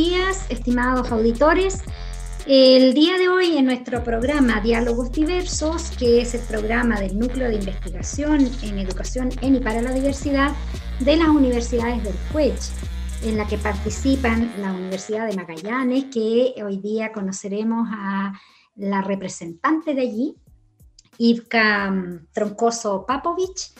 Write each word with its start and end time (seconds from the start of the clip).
días, 0.00 0.46
estimados 0.48 1.12
auditores. 1.12 1.82
El 2.46 2.94
día 2.94 3.18
de 3.18 3.28
hoy 3.28 3.58
en 3.58 3.66
nuestro 3.66 4.02
programa 4.02 4.62
Diálogos 4.62 5.12
Diversos, 5.12 5.90
que 5.98 6.22
es 6.22 6.34
el 6.34 6.40
programa 6.40 6.98
del 6.98 7.18
Núcleo 7.18 7.48
de 7.48 7.56
Investigación 7.56 8.50
en 8.62 8.78
Educación 8.78 9.28
en 9.42 9.56
y 9.56 9.60
para 9.60 9.82
la 9.82 9.92
Diversidad 9.92 10.52
de 11.00 11.16
las 11.16 11.28
universidades 11.28 12.02
del 12.02 12.14
CUECH, 12.32 12.62
en 13.24 13.36
la 13.36 13.46
que 13.46 13.58
participan 13.58 14.50
la 14.62 14.72
Universidad 14.72 15.26
de 15.26 15.36
Magallanes, 15.36 16.06
que 16.06 16.54
hoy 16.64 16.78
día 16.78 17.12
conoceremos 17.12 17.86
a 17.92 18.32
la 18.76 19.02
representante 19.02 19.92
de 19.92 20.00
allí, 20.00 20.34
Ivka 21.18 21.90
mm, 21.90 22.28
Troncoso 22.32 23.04
Papovich, 23.06 23.74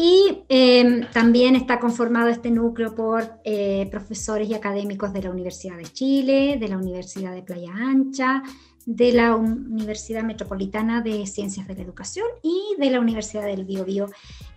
y 0.00 0.44
em, 0.48 1.10
también 1.12 1.56
está 1.56 1.80
conformado 1.80 2.28
este 2.28 2.52
núcleo 2.52 2.94
por 2.94 3.40
eh, 3.42 3.88
profesores 3.90 4.48
y 4.48 4.54
académicos 4.54 5.12
de 5.12 5.24
la 5.24 5.30
Universidad 5.30 5.76
de 5.76 5.92
Chile, 5.92 6.56
de 6.56 6.68
la 6.68 6.76
Universidad 6.76 7.34
de 7.34 7.42
Playa 7.42 7.72
Ancha, 7.74 8.44
de 8.86 9.12
la 9.12 9.34
Universidad 9.34 10.22
Metropolitana 10.22 11.02
de 11.02 11.26
Ciencias 11.26 11.66
de 11.66 11.74
la 11.74 11.82
Educación 11.82 12.28
y 12.44 12.76
de 12.78 12.90
la 12.90 13.00
Universidad 13.00 13.44
del 13.46 13.64
Biobío, 13.64 14.06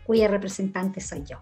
cuya 0.04 0.28
representante 0.28 1.02
soy 1.02 1.24
yo. 1.28 1.38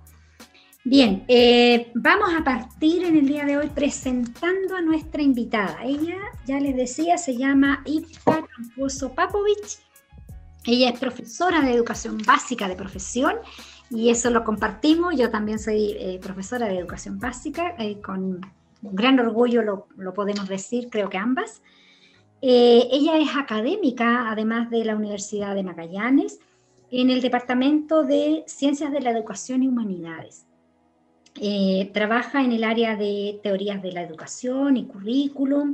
Bien, 0.86 1.26
eh, 1.28 1.92
vamos 1.94 2.30
a 2.40 2.42
partir 2.42 3.04
en 3.04 3.18
el 3.18 3.28
día 3.28 3.44
de 3.44 3.58
hoy 3.58 3.68
presentando 3.68 4.78
a 4.78 4.82
nuestra 4.82 5.22
invitada. 5.22 5.84
Ella, 5.84 6.16
ya 6.46 6.58
les 6.62 6.74
decía, 6.74 7.18
se 7.18 7.36
llama 7.36 7.84
Ivka 7.86 8.48
Camposo 8.48 9.12
Papovich. 9.12 9.80
Ella 10.66 10.92
es 10.92 11.00
profesora 11.00 11.60
de 11.62 11.74
educación 11.74 12.18
básica 12.26 12.70
de 12.70 12.76
profesión 12.76 13.36
y 13.90 14.10
eso 14.10 14.30
lo 14.30 14.44
compartimos. 14.44 15.16
Yo 15.16 15.30
también 15.30 15.60
soy 15.60 15.96
eh, 15.98 16.20
profesora 16.22 16.68
de 16.68 16.78
educación 16.78 17.20
básica, 17.20 17.76
eh, 17.78 18.00
con 18.02 18.42
gran 18.82 19.20
orgullo 19.20 19.62
lo, 19.62 19.88
lo, 19.98 20.14
podemos 20.14 20.48
decir, 20.48 20.90
creo 20.90 21.10
que 21.10 21.18
ambas. 21.18 21.62
Eh, 22.42 22.88
ella 22.92 23.18
es 23.18 23.36
académica, 23.36 24.30
además 24.30 24.70
de 24.70 24.86
la 24.86 24.96
Universidad 24.96 25.56
de 25.56 25.64
Magallanes, 25.64 26.40
en 26.92 27.10
el 27.10 27.22
Departamento 27.22 28.04
de 28.04 28.44
Ciencias 28.48 28.92
de 28.92 29.02
la 29.02 29.12
Educación 29.12 29.64
y 29.64 29.68
Humanidades. 29.68 30.46
trabaja 31.94 32.44
en 32.44 32.52
el 32.52 32.64
área 32.64 32.96
de 32.96 33.40
teorías 33.44 33.82
de 33.82 33.92
la 33.92 34.02
educación 34.02 34.78
y 34.78 34.86
currículum 34.86 35.74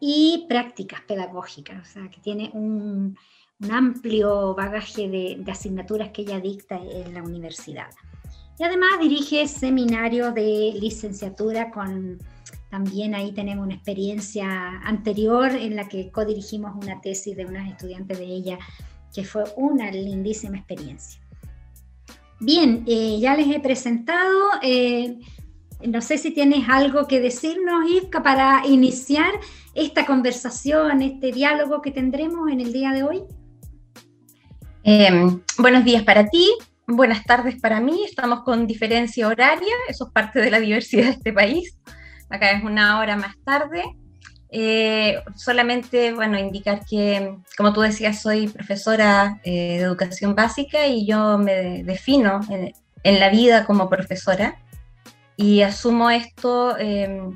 y 0.00 0.46
prácticas 0.48 1.00
pedagógicas, 1.02 1.82
o 1.82 1.92
sea, 1.92 2.08
que 2.08 2.20
tiene 2.20 2.50
un, 2.52 3.16
un 3.60 3.70
amplio 3.70 4.54
bagaje 4.54 5.08
de, 5.08 5.44
asignaturas 5.50 6.10
que 6.10 6.22
ella 6.22 6.40
dicta 6.40 6.76
en 6.76 7.14
la 7.14 7.22
universidad. 7.22 7.88
Y 8.58 8.64
además 8.64 9.00
dirige 9.00 9.46
seminarios 9.48 10.34
de 10.34 10.74
licenciatura 10.80 11.70
con, 11.70 12.18
también 12.70 13.14
ahí 13.14 13.32
tenemos 13.32 13.66
una 13.66 13.74
experiencia 13.74 14.80
anterior 14.82 15.50
en 15.50 15.76
la 15.76 15.88
que 15.88 16.10
codirigimos 16.10 16.72
una 16.82 17.00
tesis 17.00 17.36
de 17.36 17.44
unas 17.44 17.70
estudiantes 17.70 18.18
de 18.18 18.24
ella, 18.24 18.58
que 19.14 19.24
fue 19.24 19.44
una 19.56 19.90
lindísima 19.90 20.58
experiencia. 20.58 21.20
Bien, 22.38 22.84
eh, 22.86 23.18
ya 23.18 23.34
les 23.34 23.48
he 23.48 23.60
presentado, 23.60 24.36
eh, 24.62 25.18
no 25.86 26.02
sé 26.02 26.18
si 26.18 26.32
tienes 26.32 26.68
algo 26.68 27.06
que 27.06 27.20
decirnos, 27.20 27.90
Ivka, 27.90 28.22
para 28.22 28.66
iniciar 28.66 29.32
esta 29.74 30.04
conversación, 30.04 31.00
este 31.00 31.32
diálogo 31.32 31.80
que 31.80 31.90
tendremos 31.90 32.50
en 32.50 32.60
el 32.60 32.72
día 32.72 32.92
de 32.92 33.02
hoy. 33.04 33.22
Em, 34.88 35.42
buenos 35.58 35.84
días 35.84 36.04
para 36.04 36.28
ti, 36.28 36.48
buenas 36.86 37.24
tardes 37.24 37.60
para 37.60 37.80
mí. 37.80 38.04
Estamos 38.04 38.44
con 38.44 38.68
diferencia 38.68 39.26
horaria, 39.26 39.74
eso 39.88 40.06
es 40.06 40.12
parte 40.12 40.38
de 40.40 40.48
la 40.48 40.60
diversidad 40.60 41.06
de 41.06 41.10
este 41.10 41.32
país. 41.32 41.76
Acá 42.30 42.52
es 42.52 42.62
una 42.62 43.00
hora 43.00 43.16
más 43.16 43.34
tarde. 43.44 43.82
Eh, 44.48 45.18
solamente, 45.34 46.12
bueno, 46.12 46.38
indicar 46.38 46.82
que, 46.88 47.34
como 47.56 47.72
tú 47.72 47.80
decías, 47.80 48.22
soy 48.22 48.46
profesora 48.46 49.40
eh, 49.42 49.78
de 49.78 49.82
educación 49.82 50.36
básica 50.36 50.86
y 50.86 51.04
yo 51.04 51.36
me 51.36 51.82
defino 51.82 52.38
en, 52.48 52.72
la 53.18 53.28
vida 53.28 53.64
como 53.64 53.88
profesora 53.88 54.56
y 55.36 55.62
asumo 55.62 56.10
esto 56.10 56.78
em, 56.78 57.34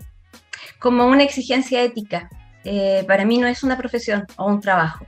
como 0.78 1.04
una 1.08 1.24
exigencia 1.24 1.82
ética. 1.82 2.30
Eh, 2.62 3.02
para 3.08 3.24
mí 3.24 3.38
no 3.38 3.48
es 3.48 3.64
una 3.64 3.76
profesión 3.76 4.24
o 4.36 4.46
un 4.46 4.60
trabajo, 4.60 5.04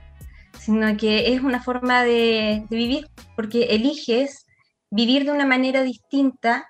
sino 0.63 0.95
que 0.95 1.33
es 1.33 1.41
una 1.41 1.61
forma 1.61 2.03
de, 2.03 2.65
vivir, 2.69 3.09
porque 3.35 3.63
eliges 3.63 4.45
vivir 4.89 5.25
de 5.25 5.31
una 5.31 5.45
manera 5.45 5.83
distinta 5.83 6.69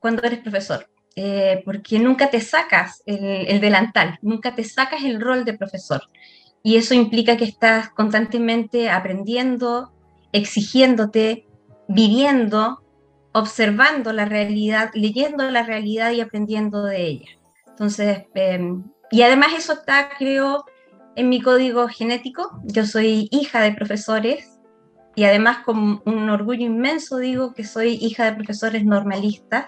cuando 0.00 0.22
eres 0.22 0.40
profesor, 0.40 0.90
eh, 1.16 1.62
porque 1.64 1.98
nunca 1.98 2.28
te 2.28 2.40
sacas 2.40 3.02
el, 3.06 3.60
delantal, 3.60 4.18
nunca 4.20 4.54
te 4.54 4.64
sacas 4.64 5.02
el 5.04 5.20
rol 5.20 5.44
de 5.46 5.54
profesor. 5.54 6.02
Y 6.62 6.76
eso 6.76 6.94
implica 6.94 7.36
que 7.38 7.44
estás 7.44 7.88
constantemente 7.90 8.90
aprendiendo, 8.90 9.92
exigiéndote, 10.32 11.46
viviendo, 11.88 12.82
observando 13.32 14.12
la 14.12 14.26
realidad, 14.26 14.90
leyendo 14.92 15.50
la 15.50 15.62
realidad 15.62 16.10
y 16.12 16.20
aprendiendo 16.20 16.84
de 16.84 17.06
ella. 17.06 17.30
Entonces, 17.66 18.24
em, 18.34 18.84
y 19.10 19.22
además 19.22 19.52
eso 19.56 19.72
está, 19.72 20.10
creo, 20.18 20.64
en 21.16 21.28
mi 21.28 21.40
código 21.40 21.88
genético. 21.88 22.60
Yo 22.64 22.86
soy 22.86 23.28
hija 23.30 23.60
de 23.60 23.72
profesores 23.72 24.60
y 25.14 25.24
además 25.24 25.58
con 25.64 26.02
un 26.04 26.30
orgullo 26.30 26.64
inmenso 26.64 27.18
digo 27.18 27.52
que 27.54 27.64
soy 27.64 27.98
hija 28.00 28.24
de 28.24 28.32
profesores 28.32 28.84
normalistas, 28.84 29.66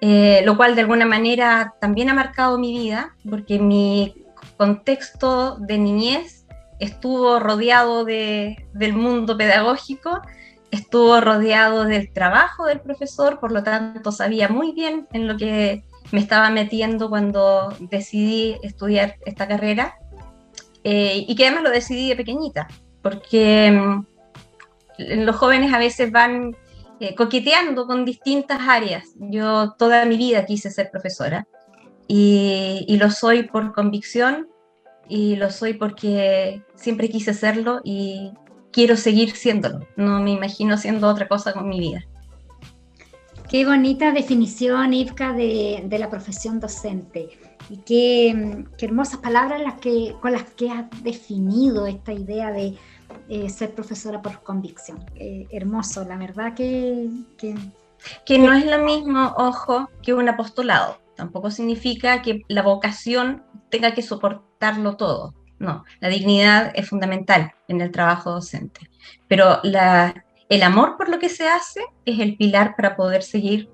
eh, 0.00 0.42
lo 0.44 0.56
cual 0.56 0.74
de 0.74 0.82
alguna 0.82 1.06
manera 1.06 1.74
también 1.80 2.10
ha 2.10 2.14
marcado 2.14 2.58
mi 2.58 2.76
vida, 2.76 3.16
porque 3.28 3.58
mi 3.58 4.14
contexto 4.56 5.56
de 5.56 5.78
niñez 5.78 6.46
estuvo 6.78 7.38
rodeado 7.40 8.04
de, 8.04 8.68
del 8.74 8.92
mundo 8.92 9.36
pedagógico, 9.36 10.20
estuvo 10.70 11.20
rodeado 11.20 11.84
del 11.84 12.12
trabajo 12.12 12.66
del 12.66 12.80
profesor, 12.80 13.40
por 13.40 13.52
lo 13.52 13.62
tanto 13.62 14.12
sabía 14.12 14.48
muy 14.48 14.72
bien 14.72 15.06
en 15.12 15.26
lo 15.28 15.36
que 15.36 15.84
me 16.12 16.20
estaba 16.20 16.50
metiendo 16.50 17.08
cuando 17.08 17.74
decidí 17.80 18.56
estudiar 18.62 19.16
esta 19.24 19.48
carrera. 19.48 19.96
Eh, 20.84 21.24
y 21.26 21.34
que 21.34 21.46
además 21.46 21.64
lo 21.64 21.70
decidí 21.70 22.10
de 22.10 22.16
pequeñita, 22.16 22.68
porque 23.02 23.70
mm, 23.70 24.06
los 25.24 25.36
jóvenes 25.36 25.72
a 25.72 25.78
veces 25.78 26.12
van 26.12 26.54
eh, 27.00 27.14
coqueteando 27.14 27.86
con 27.86 28.04
distintas 28.04 28.60
áreas. 28.68 29.08
Yo 29.18 29.72
toda 29.78 30.04
mi 30.04 30.16
vida 30.16 30.44
quise 30.44 30.70
ser 30.70 30.90
profesora 30.90 31.46
y, 32.06 32.84
y, 32.86 32.98
lo 32.98 33.10
soy 33.10 33.44
por 33.44 33.72
convicción 33.72 34.48
y 35.08 35.36
lo 35.36 35.50
soy 35.50 35.74
porque 35.74 36.62
siempre 36.74 37.08
quise 37.08 37.32
serlo 37.32 37.80
y 37.82 38.32
quiero 38.70 38.96
seguir 38.96 39.34
siéndolo. 39.34 39.86
No 39.96 40.20
me 40.20 40.32
imagino 40.32 40.74
haciendo 40.74 41.08
otra 41.08 41.28
cosa 41.28 41.54
con 41.54 41.68
mi 41.68 41.80
vida. 41.80 42.04
Qué 43.54 43.64
bonita 43.64 44.10
definición, 44.10 44.92
Ivka, 44.92 45.32
de, 45.32 45.84
de 45.86 45.98
la 46.00 46.10
profesión 46.10 46.58
docente. 46.58 47.38
Y 47.70 47.76
qué, 47.86 48.64
hermosas 48.80 49.20
palabras 49.20 49.60
las 49.60 49.74
que, 49.74 50.16
con 50.20 50.32
las 50.32 50.42
que 50.42 50.72
has 50.72 50.86
definido 51.04 51.86
esta 51.86 52.12
idea 52.12 52.50
de 52.50 52.76
eh, 53.28 53.48
ser 53.48 53.72
profesora 53.72 54.20
por 54.20 54.42
convicción. 54.42 55.06
hermoso, 55.52 56.04
la 56.04 56.16
verdad 56.16 56.54
que, 56.54 57.08
que... 57.38 57.54
Que 58.26 58.40
no 58.40 58.52
es 58.52 58.66
lo 58.66 58.84
mismo, 58.84 59.32
ojo, 59.36 59.88
que 60.02 60.14
un 60.14 60.28
apostolado. 60.28 60.98
Tampoco 61.14 61.52
significa 61.52 62.22
que 62.22 62.42
la 62.48 62.62
vocación 62.62 63.44
tenga 63.70 63.94
que 63.94 64.02
soportarlo 64.02 64.96
todo. 64.96 65.32
No, 65.60 65.84
la 66.00 66.08
dignidad 66.08 66.72
es 66.74 66.88
fundamental 66.88 67.52
en 67.68 67.80
el 67.80 67.92
trabajo 67.92 68.32
docente. 68.32 68.90
Pero 69.28 69.60
la, 69.62 70.23
el 70.48 70.62
amor 70.62 70.96
por 70.96 71.08
lo 71.08 71.18
que 71.18 71.28
se 71.28 71.48
hace 71.48 71.80
es 72.04 72.20
el 72.20 72.36
pilar 72.36 72.74
para 72.76 72.96
poder 72.96 73.22
seguir 73.22 73.68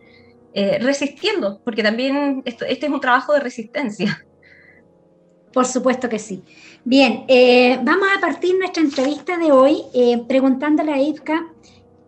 eh, 0.53 0.79
resistiendo, 0.81 1.61
porque 1.65 1.83
también 1.83 2.43
esto, 2.45 2.65
este 2.65 2.87
es 2.87 2.93
un 2.93 3.01
trabajo 3.01 3.33
de 3.33 3.41
resistencia. 3.41 4.27
Por 5.53 5.67
supuesto 5.67 6.09
que 6.09 6.19
sí. 6.19 6.45
Bien, 6.85 7.25
eh, 7.27 7.79
vamos 7.83 8.09
a 8.17 8.21
partir 8.21 8.57
nuestra 8.57 8.83
entrevista 8.83 9.37
de 9.37 9.51
hoy 9.51 9.83
eh, 9.93 10.23
preguntándole 10.29 10.93
a 10.93 11.01
Ivka, 11.01 11.47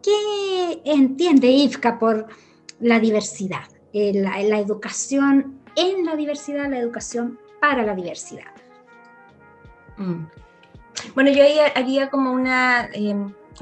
¿qué 0.03 0.81
entiende 0.85 1.49
Ivka 1.49 1.99
por 1.99 2.29
la 2.81 3.01
diversidad? 3.01 3.65
La, 3.93 4.41
la, 4.43 4.59
educación 4.59 5.61
en 5.77 6.07
la 6.07 6.17
diversidad, 6.17 6.71
la 6.71 6.79
educación 6.79 7.39
para 7.61 7.83
la 7.83 7.95
diversidad. 7.95 8.53
Mm. 9.99 10.25
Bueno, 11.15 11.31
yo 11.31 11.45
haría 11.75 12.11
como 12.11 12.33
una, 12.33 12.89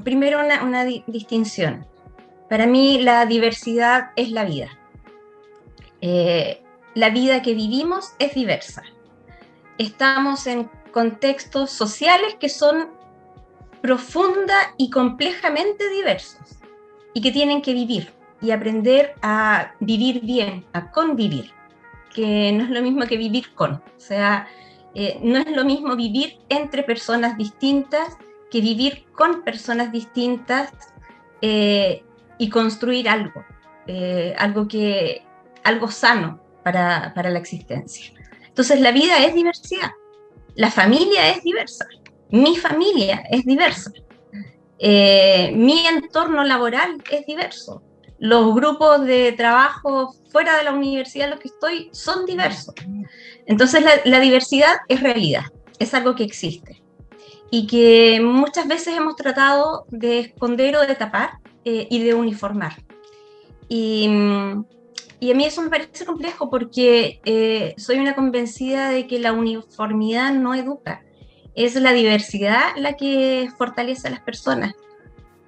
primero 0.03 0.41
una, 0.41 0.85
distinción. 0.85 1.87
Para 2.49 2.67
mí 2.67 3.01
la 3.03 3.27
diversidad 3.27 4.11
es 4.17 4.31
la 4.31 4.45
vida. 4.45 4.69
Eh, 6.01 6.63
la 6.95 7.11
vida 7.11 7.43
que 7.43 7.55
vivimos 7.55 8.13
es 8.19 8.35
diversa. 8.35 8.83
Estamos 9.79 10.47
en 10.47 10.69
contextos 10.93 11.71
sociales 11.71 12.35
que 12.41 12.49
son 12.49 12.89
profunda 13.81 14.75
y 14.77 14.91
complejamente 14.91 15.89
diversos 15.91 16.59
y 17.15 17.21
que 17.21 17.31
tienen 17.31 17.63
que 17.63 17.73
vivir 17.73 18.13
y 18.43 18.51
aprender 18.51 19.15
a 19.23 19.73
vivir 19.81 20.21
bien, 20.23 20.65
a 20.73 20.91
convivir. 20.91 21.53
que 22.13 22.51
no 22.51 22.65
es 22.65 22.71
lo 22.71 22.83
mismo 22.83 23.07
que 23.07 23.17
vivir 23.17 23.55
con. 23.55 23.75
O 23.75 23.83
sea, 23.99 24.49
eh, 24.97 25.21
no 25.23 25.39
es 25.39 25.49
lo 25.55 25.65
mismo 25.65 25.95
vivir 25.95 26.41
entre 26.49 26.83
personas 26.83 27.39
distintas 27.39 28.17
que 28.51 28.61
vivir 28.61 29.07
con 29.13 29.43
personas 29.43 29.93
distintas 29.93 30.71
eh, 31.41 32.05
y 32.39 32.49
construir 32.49 33.09
algo, 33.09 33.45
eh, 33.87 34.35
algo, 34.39 34.67
que, 34.67 35.23
algo 35.65 35.91
sano 35.91 36.41
para, 36.63 37.13
para 37.15 37.31
la 37.31 37.39
existencia. 37.39 38.13
Entonces 38.47 38.81
la 38.81 38.93
vida 38.93 39.19
es 39.25 39.35
diversidad, 39.35 39.91
la 40.55 40.71
familia 40.71 41.31
es 41.31 41.43
diversa, 41.43 41.87
mi 42.31 42.57
familia 42.57 43.23
es 43.31 43.45
diversa, 43.45 43.93
mi 44.79 45.87
entorno 45.87 46.45
laboral 46.45 47.03
es 47.11 47.27
diverso, 47.27 47.83
los 48.21 48.55
grupos 48.55 49.07
de 49.07 49.33
trabajo 49.33 50.15
fuera 50.31 50.57
de 50.59 50.65
la 50.65 50.73
universidad 50.73 51.25
en 51.25 51.31
los 51.31 51.41
que 51.41 51.49
estoy 51.49 51.89
son 51.93 52.27
diversos. 52.27 52.75
Entonces 53.47 53.83
la, 54.05 54.21
diversidad 54.21 54.77
es 54.89 55.03
realidad, 55.03 55.45
es 55.79 55.95
algo 55.95 56.15
que 56.15 56.25
existe 56.25 56.80
y 57.51 57.67
que 57.67 58.21
muchas 58.23 58.69
veces 58.69 58.97
hemos 58.97 59.17
tratado 59.17 59.87
de 59.89 60.21
esconder 60.21 60.77
o 60.77 60.87
de 60.87 60.95
tapar 60.95 61.39
eh, 61.65 61.87
y 61.91 62.03
de 62.03 62.15
uniformar. 62.15 62.75
Y, 63.69 64.07
a 64.07 65.35
mí 65.35 65.45
eso 65.45 65.63
me 65.63 65.69
parece 65.69 66.07
complejo 66.07 66.49
porque 66.49 67.21
eh, 67.25 67.75
soy 67.77 67.99
una 67.99 68.15
convencida 68.15 68.89
de 68.89 69.07
que 69.07 69.19
la 69.19 69.33
uniformidad 69.33 70.33
no 70.33 70.55
educa, 70.55 71.03
es 71.55 71.75
la 71.75 71.93
diversidad 71.93 72.75
la 72.77 72.95
que 72.95 73.49
fortalece 73.59 74.09
a 74.09 74.13
las 74.13 74.21
personas 74.21 74.75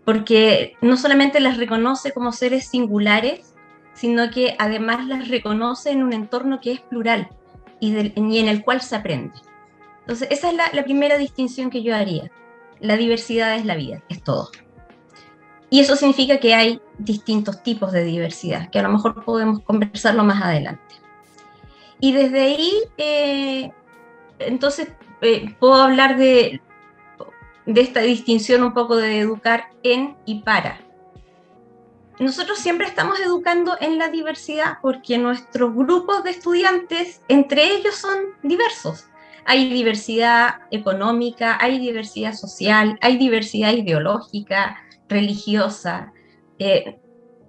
porque 0.05 0.75
no 0.81 0.97
solamente 0.97 1.41
las 1.41 1.57
reconoce 1.57 2.13
como 2.13 2.33
seres 2.33 2.67
singulares, 2.69 3.55
sino 3.95 4.31
que 4.31 4.57
además 4.59 5.07
las 5.07 5.29
reconoce 5.29 5.91
en 5.91 6.03
un 6.03 6.13
entorno 6.13 6.61
que 6.61 6.73
es 6.73 6.81
plural 6.81 7.29
y, 7.79 7.97
en 7.97 8.49
el 8.49 8.65
cual 8.65 8.81
se 8.81 8.97
aprende. 8.97 9.35
Entonces, 10.03 10.29
esa 10.31 10.51
es 10.51 10.57
la, 10.57 10.85
primera 10.85 11.17
distinción 11.17 11.71
que 11.71 11.83
yo 11.83 11.95
haría. 11.95 12.31
La 12.81 12.97
diversidad 12.97 13.57
es 13.57 13.65
la 13.65 13.77
vida, 13.77 14.03
es 14.09 14.23
todo. 14.23 14.51
Y 15.71 15.81
eso 15.81 15.97
significa 15.97 16.39
que 16.39 16.55
hay 16.55 16.81
distintos 16.99 17.63
tipos 17.63 17.93
de 17.93 18.05
diversidad, 18.05 18.69
que 18.71 18.79
a 18.79 18.83
lo 18.83 18.91
mejor 18.91 19.25
podemos 19.25 19.61
conversarlo 19.61 20.25
más 20.25 20.43
adelante. 20.43 20.97
Y 22.01 22.13
desde 22.13 22.41
ahí, 22.41 22.73
eh, 22.99 23.73
entonces, 24.41 24.89
eh, 25.21 25.55
puedo 25.59 25.75
hablar 25.75 26.17
de 26.19 26.61
de 27.67 27.81
esta 27.81 28.01
distinción 28.01 28.63
un 28.63 28.75
poco 28.75 28.97
de 28.97 29.21
educar 29.21 29.71
en 29.83 30.17
y 30.25 30.41
para. 30.41 30.81
Nosotros 32.19 32.59
siempre 32.59 32.87
estamos 32.87 33.19
educando 33.21 33.77
en 33.81 33.99
la 33.99 34.09
diversidad 34.09 34.79
porque 34.81 35.19
nuestros 35.19 35.75
grupos 35.75 36.23
de 36.25 36.31
estudiantes, 36.31 37.23
entre 37.29 37.75
ellos, 37.75 37.97
son 37.97 38.19
diversos. 38.43 39.07
Hay 39.45 39.73
diversidad 39.73 40.55
económica, 40.71 41.59
hay 41.61 41.79
diversidad 41.79 42.35
social, 42.35 42.99
hay 43.01 43.19
diversidad 43.19 43.73
ideológica, 43.73 44.77
religiosa, 45.09 46.13
eh, 46.59 46.99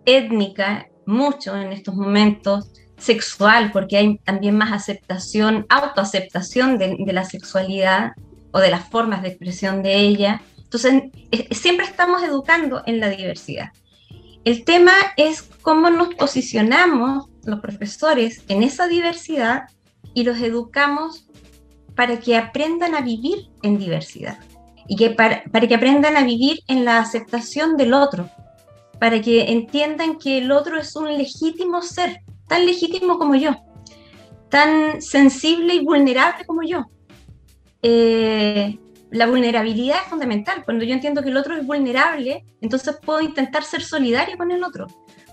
étnica, 0.06 0.88
mucho 1.06 1.56
en 1.56 1.72
estos 1.72 1.96
momentos, 1.96 2.72
sexual, 2.98 3.72
porque 3.72 3.98
hay 3.98 4.18
también 4.20 4.58
más 4.58 4.72
aceptación, 4.72 5.66
autoaceptación 5.70 6.78
de, 6.78 6.96
de 7.00 7.14
la 7.14 7.26
sexualidad 7.26 8.14
o 8.52 8.60
de 8.60 8.72
las 8.72 8.90
formas 8.90 9.22
de 9.22 9.30
expresión 9.30 9.84
de 9.84 9.96
ella. 9.96 10.42
Entonces, 10.58 11.04
siempre 11.52 11.86
estamos 11.86 12.24
educando 12.24 12.82
en 12.86 13.00
la 13.00 13.10
diversidad. 13.10 13.72
El 14.46 14.64
tema 14.66 14.94
es 15.18 15.44
cómo 15.62 15.90
nos 15.90 16.16
posicionamos 16.16 17.30
los 17.46 17.60
profesores 17.60 18.44
en 18.48 18.64
esa 18.64 18.88
diversidad 18.88 19.64
y 20.14 20.24
los 20.24 20.40
educamos 20.40 21.28
para 21.96 22.20
que 22.20 22.36
aprendan 22.36 22.96
a 22.96 23.02
vivir 23.02 23.50
en 23.62 23.78
diversidad 23.78 24.40
y 24.88 24.96
que 24.96 25.12
para, 25.12 25.44
para, 25.46 25.68
que 25.68 25.76
aprendan 25.76 26.18
a 26.18 26.24
vivir 26.24 26.60
en 26.68 26.86
la 26.86 27.00
aceptación 27.00 27.78
del 27.78 27.94
otro, 27.94 28.30
para 29.00 29.22
que 29.22 29.52
entiendan 29.52 30.18
que 30.18 30.40
el 30.40 30.52
otro 30.52 30.80
es 30.80 30.96
un 30.96 31.08
legítimo 31.18 31.82
ser, 31.82 32.22
tan 32.48 32.66
legítimo 32.66 33.18
como 33.18 33.36
yo, 33.36 33.56
tan 34.50 35.02
sensible 35.02 35.76
y 35.76 35.84
vulnerable 35.84 36.46
como 36.46 36.64
yo, 36.64 36.86
eh, 37.82 38.78
la 39.12 39.28
vulnerabilidad 39.28 39.98
es 40.04 40.10
fundamental. 40.10 40.64
Cuando 40.66 40.84
yo 40.84 40.94
entiendo 40.94 41.22
que 41.22 41.30
el 41.30 41.38
otro 41.38 41.56
es 41.56 41.66
vulnerable, 41.66 42.44
entonces 42.62 42.98
puedo 43.06 43.22
intentar 43.22 43.64
ser 43.64 43.84
solidaria 43.84 44.36
con 44.38 44.52
el 44.52 44.64
otro, 44.64 44.88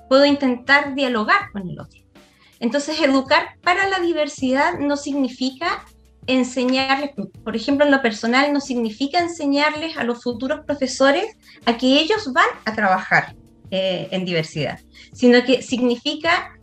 puedo 0.09 0.27
intentar 0.27 0.95
dialogar 0.95 1.51
con 1.53 1.69
el 1.69 1.81
otro. 1.81 2.01
Entonces, 2.59 3.01
educar 3.01 3.57
para 3.63 3.89
la 3.89 4.01
diversidad 4.01 4.79
no 4.79 4.97
significa 4.99 5.87
enseñarles, 6.33 7.11
por 7.45 7.57
ejemplo, 7.57 7.85
en 7.85 7.93
lo 7.93 8.03
personal, 8.03 8.53
no 8.53 8.61
significa 8.61 9.19
enseñarles 9.19 9.97
a 9.97 10.05
los 10.05 10.23
futuros 10.23 10.61
profesores 10.65 11.37
a 11.67 11.77
que 11.77 12.01
ellos 12.01 12.33
van 12.33 12.49
a 12.65 12.75
trabajar 12.75 13.35
eh, 13.71 14.09
en 14.11 14.25
diversidad, 14.25 14.79
sino 15.13 15.43
que 15.45 15.63
significa 15.63 16.59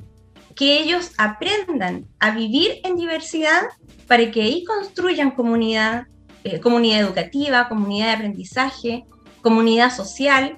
que 0.56 0.80
ellos 0.80 1.12
aprendan 1.18 2.08
a 2.20 2.32
vivir 2.32 2.80
en 2.84 2.96
diversidad 2.96 3.64
para 4.08 4.30
que 4.32 4.42
ahí 4.42 4.64
construyan 4.64 5.32
comunidad, 5.32 6.08
eh, 6.44 6.60
comunidad 6.60 7.02
educativa, 7.02 7.70
comunidad 7.70 8.08
de 8.08 8.14
aprendizaje, 8.14 9.06
comunidad 9.42 9.96
social, 9.96 10.58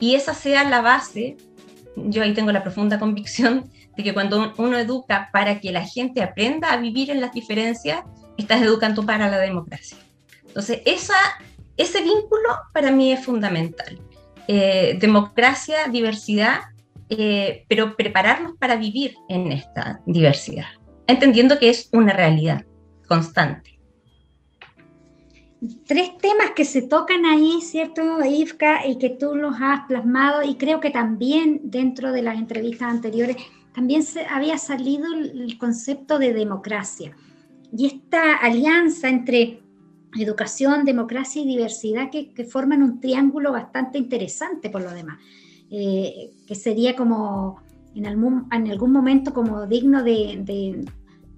y 0.00 0.14
esa 0.14 0.34
sea 0.34 0.64
la 0.64 0.80
base. 0.80 1.36
Yo 1.96 2.22
ahí 2.22 2.34
tengo 2.34 2.52
la 2.52 2.62
profunda 2.62 2.98
convicción 2.98 3.70
de 3.96 4.02
que 4.02 4.14
cuando 4.14 4.52
uno 4.58 4.78
educa 4.78 5.30
para 5.32 5.60
que 5.60 5.72
la 5.72 5.84
gente 5.84 6.22
aprenda 6.22 6.72
a 6.72 6.76
vivir 6.76 7.10
en 7.10 7.20
las 7.20 7.32
diferencias, 7.32 8.00
estás 8.36 8.62
educando 8.62 9.04
para 9.04 9.30
la 9.30 9.38
democracia. 9.38 9.98
Entonces, 10.46 10.80
ese 11.76 12.02
vínculo 12.02 12.48
para 12.72 12.90
mí 12.90 13.12
es 13.12 13.24
fundamental. 13.24 13.98
Eh, 14.48 14.96
democracia, 15.00 15.88
diversidad, 15.90 16.60
eh, 17.08 17.64
pero 17.68 17.96
prepararnos 17.96 18.56
para 18.56 18.76
vivir 18.76 19.14
en 19.28 19.52
esta 19.52 20.00
diversidad, 20.06 20.66
entendiendo 21.06 21.58
que 21.58 21.70
es 21.70 21.88
una 21.92 22.12
realidad 22.12 22.64
constante. 23.06 23.78
Tres 25.86 26.16
temas 26.18 26.50
que 26.54 26.64
se 26.64 26.82
tocan 26.82 27.24
ahí, 27.24 27.60
¿cierto, 27.60 28.24
Ivka? 28.24 28.86
Y 28.86 28.98
que 28.98 29.10
tú 29.10 29.34
los 29.34 29.56
has 29.60 29.86
plasmado 29.86 30.42
y 30.42 30.56
creo 30.56 30.80
que 30.80 30.90
también 30.90 31.60
dentro 31.64 32.12
de 32.12 32.22
las 32.22 32.36
entrevistas 32.36 32.90
anteriores 32.90 33.36
también 33.74 34.02
se 34.02 34.26
había 34.26 34.58
salido 34.58 35.06
el 35.12 35.58
concepto 35.58 36.18
de 36.18 36.32
democracia. 36.32 37.16
Y 37.72 37.86
esta 37.86 38.36
alianza 38.36 39.08
entre 39.08 39.60
educación, 40.18 40.84
democracia 40.84 41.42
y 41.42 41.46
diversidad 41.46 42.10
que, 42.10 42.44
forman 42.44 42.82
un 42.82 43.00
triángulo 43.00 43.52
bastante 43.52 43.98
interesante 43.98 44.70
por 44.70 44.82
lo 44.82 44.92
demás, 44.92 45.18
eh, 45.70 46.30
que 46.46 46.54
sería 46.54 46.96
como 46.96 47.60
en 47.94 48.06
algún, 48.06 48.46
en 48.52 48.70
algún 48.70 48.92
momento 48.92 49.32
como 49.32 49.66
digno 49.66 50.02
de, 50.02 50.84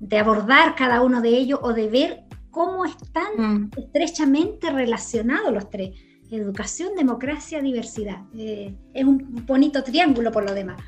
de 0.01 0.19
abordar 0.19 0.75
cada 0.75 1.03
uno 1.03 1.21
de 1.21 1.31
ellos 1.31 1.59
o 1.63 1.73
de 1.73 1.89
ver 1.89 2.25
cómo 2.51 2.85
están 2.85 3.37
mm. 3.37 3.71
estrechamente 3.77 4.71
relacionados 4.71 5.53
los 5.53 5.71
tres. 5.71 5.91
Educación, 6.31 6.91
democracia, 6.97 7.63
diversidad. 7.63 8.23
Eh, 8.37 8.75
es 8.93 9.05
un 9.05 9.45
bonito 9.47 9.83
triángulo 9.83 10.31
por 10.31 10.45
lo 10.45 10.55
demás. 10.55 10.81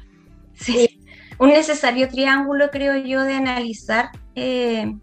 Sí, 0.52 0.78
eh, 0.78 0.98
un 1.38 1.50
necesario 1.50 2.08
triángulo, 2.08 2.70
creo 2.70 2.96
yo, 2.96 3.22
de 3.22 3.34
analizar, 3.34 4.10
eh, 4.34 4.94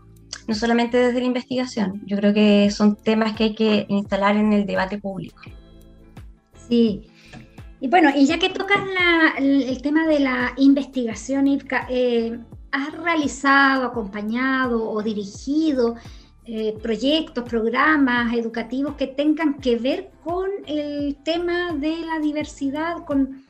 no 0.47 0.55
solamente 0.55 0.97
desde 0.97 1.19
la 1.19 1.25
investigación, 1.25 2.01
yo 2.05 2.17
creo 2.17 2.33
que 2.33 2.71
son 2.71 2.95
temas 2.95 3.35
que 3.35 3.45
hay 3.45 3.55
que 3.55 3.85
instalar 3.89 4.37
en 4.37 4.53
el 4.53 4.65
debate 4.65 4.97
público. 4.97 5.41
Sí. 6.69 7.07
Y 7.79 7.87
bueno, 7.89 8.09
y 8.15 8.25
ya 8.25 8.39
que 8.39 8.49
tocas 8.49 8.79
el, 9.37 9.81
tema 9.81 10.07
de 10.07 10.19
la 10.19 10.53
investigación, 10.57 11.47
Ivka, 11.47 11.87
has 12.71 12.93
realizado, 12.93 13.85
acompañado 13.85 14.89
o 14.89 15.01
dirigido 15.03 15.95
eh, 16.45 16.73
proyectos, 16.81 17.43
programas 17.43 18.33
educativos 18.33 18.95
que 18.95 19.07
tengan 19.07 19.55
que 19.55 19.75
ver 19.75 20.11
con 20.23 20.49
el 20.65 21.17
tema 21.23 21.73
de 21.73 21.97
la 21.97 22.19
diversidad, 22.19 23.03
con, 23.05 23.43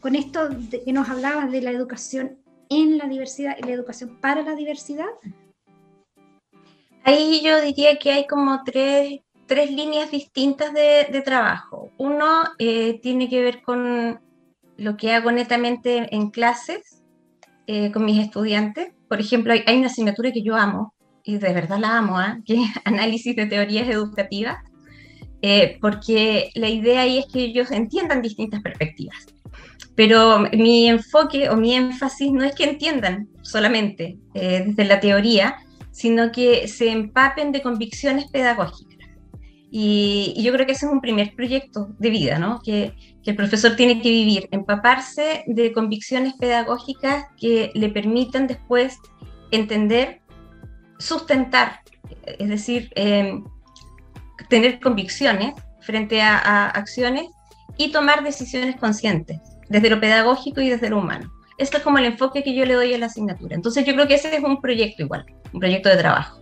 con 0.00 0.16
esto 0.16 0.48
que 0.84 0.92
nos 0.92 1.08
hablabas 1.08 1.52
de 1.52 1.60
la 1.60 1.70
educación 1.70 2.38
en 2.70 2.96
la 2.96 3.06
diversidad 3.06 3.56
y 3.58 3.66
la 3.66 3.72
educación 3.72 4.18
para 4.20 4.42
la 4.42 4.54
diversidad? 4.54 5.10
Ahí 7.04 7.40
yo 7.44 7.60
diría 7.60 7.98
que 7.98 8.12
hay 8.12 8.26
como 8.26 8.62
tres, 8.64 9.20
tres 9.46 9.70
líneas 9.70 10.10
distintas 10.10 10.72
de, 10.72 11.08
de 11.10 11.22
trabajo. 11.22 11.90
Uno 11.98 12.44
eh, 12.58 13.00
tiene 13.02 13.28
que 13.28 13.42
ver 13.42 13.62
con 13.62 14.20
lo 14.76 14.96
que 14.96 15.12
hago 15.12 15.30
netamente 15.30 16.14
en 16.14 16.30
clases, 16.30 17.02
eh, 17.66 17.92
con 17.92 18.04
mis 18.04 18.18
estudiantes. 18.18 18.92
Por 19.08 19.20
ejemplo, 19.20 19.52
hay, 19.52 19.78
una 19.78 19.86
asignatura 19.86 20.32
que 20.32 20.42
yo 20.42 20.56
amo, 20.56 20.94
y 21.22 21.36
de 21.36 21.52
verdad 21.52 21.78
la 21.78 21.98
amo, 21.98 22.20
¿eh? 22.20 22.40
que 22.46 22.54
es 22.54 22.70
análisis 22.84 23.36
de 23.36 23.46
teorías 23.46 23.88
educativas, 23.88 24.58
eh, 25.42 25.78
porque 25.80 26.50
la 26.54 26.68
idea 26.68 27.02
ahí 27.02 27.18
es 27.18 27.26
que 27.26 27.40
ellos 27.40 27.70
entiendan 27.70 28.22
distintas 28.22 28.62
perspectivas. 28.62 29.26
Pero 29.94 30.40
mi 30.52 30.88
enfoque 30.88 31.50
o 31.50 31.56
mi 31.56 31.74
énfasis 31.74 32.32
no 32.32 32.42
es 32.42 32.54
que 32.54 32.64
entiendan 32.64 33.28
solamente 33.42 34.18
eh, 34.34 34.64
desde 34.66 34.84
la 34.84 34.98
teoría, 34.98 35.56
sino 36.00 36.32
que 36.32 36.66
se 36.66 36.90
empapen 36.90 37.52
de 37.52 37.60
convicciones 37.60 38.30
pedagógicas. 38.30 39.10
Y, 39.70 40.34
yo 40.42 40.50
creo 40.50 40.64
que 40.64 40.72
ese 40.72 40.86
es 40.86 40.92
un 40.92 41.02
primer 41.02 41.34
proyecto 41.34 41.88
de 41.98 42.08
vida, 42.08 42.38
¿no? 42.38 42.60
Que, 42.62 42.94
el 43.26 43.36
profesor 43.36 43.76
tiene 43.76 44.00
que 44.00 44.08
vivir, 44.08 44.48
empaparse 44.50 45.44
de 45.46 45.72
convicciones 45.72 46.32
pedagógicas 46.40 47.26
que 47.38 47.70
le 47.74 47.90
permitan 47.90 48.46
después 48.46 48.98
entender, 49.52 50.22
sustentar, 50.98 51.80
es 52.38 52.48
decir, 52.48 52.90
em, 52.96 53.44
tener 54.48 54.80
convicciones 54.80 55.52
frente 55.82 56.22
a, 56.22 56.38
a 56.38 56.70
acciones 56.70 57.26
y 57.76 57.92
tomar 57.92 58.24
decisiones 58.24 58.76
conscientes, 58.76 59.38
desde 59.68 59.90
lo 59.90 60.00
pedagógico 60.00 60.62
y 60.62 60.70
desde 60.70 60.88
lo 60.88 60.98
humano. 60.98 61.30
Esto 61.60 61.76
es 61.76 61.82
como 61.82 61.98
el 61.98 62.06
enfoque 62.06 62.42
que 62.42 62.54
yo 62.54 62.64
le 62.64 62.72
doy 62.72 62.94
a 62.94 62.98
la 62.98 63.06
asignatura. 63.06 63.54
Entonces 63.54 63.84
yo 63.84 63.92
creo 63.92 64.08
que 64.08 64.14
ese 64.14 64.34
es 64.34 64.42
un 64.42 64.62
proyecto 64.62 65.02
igual, 65.02 65.26
un 65.52 65.60
proyecto 65.60 65.90
de 65.90 65.96
trabajo. 65.98 66.40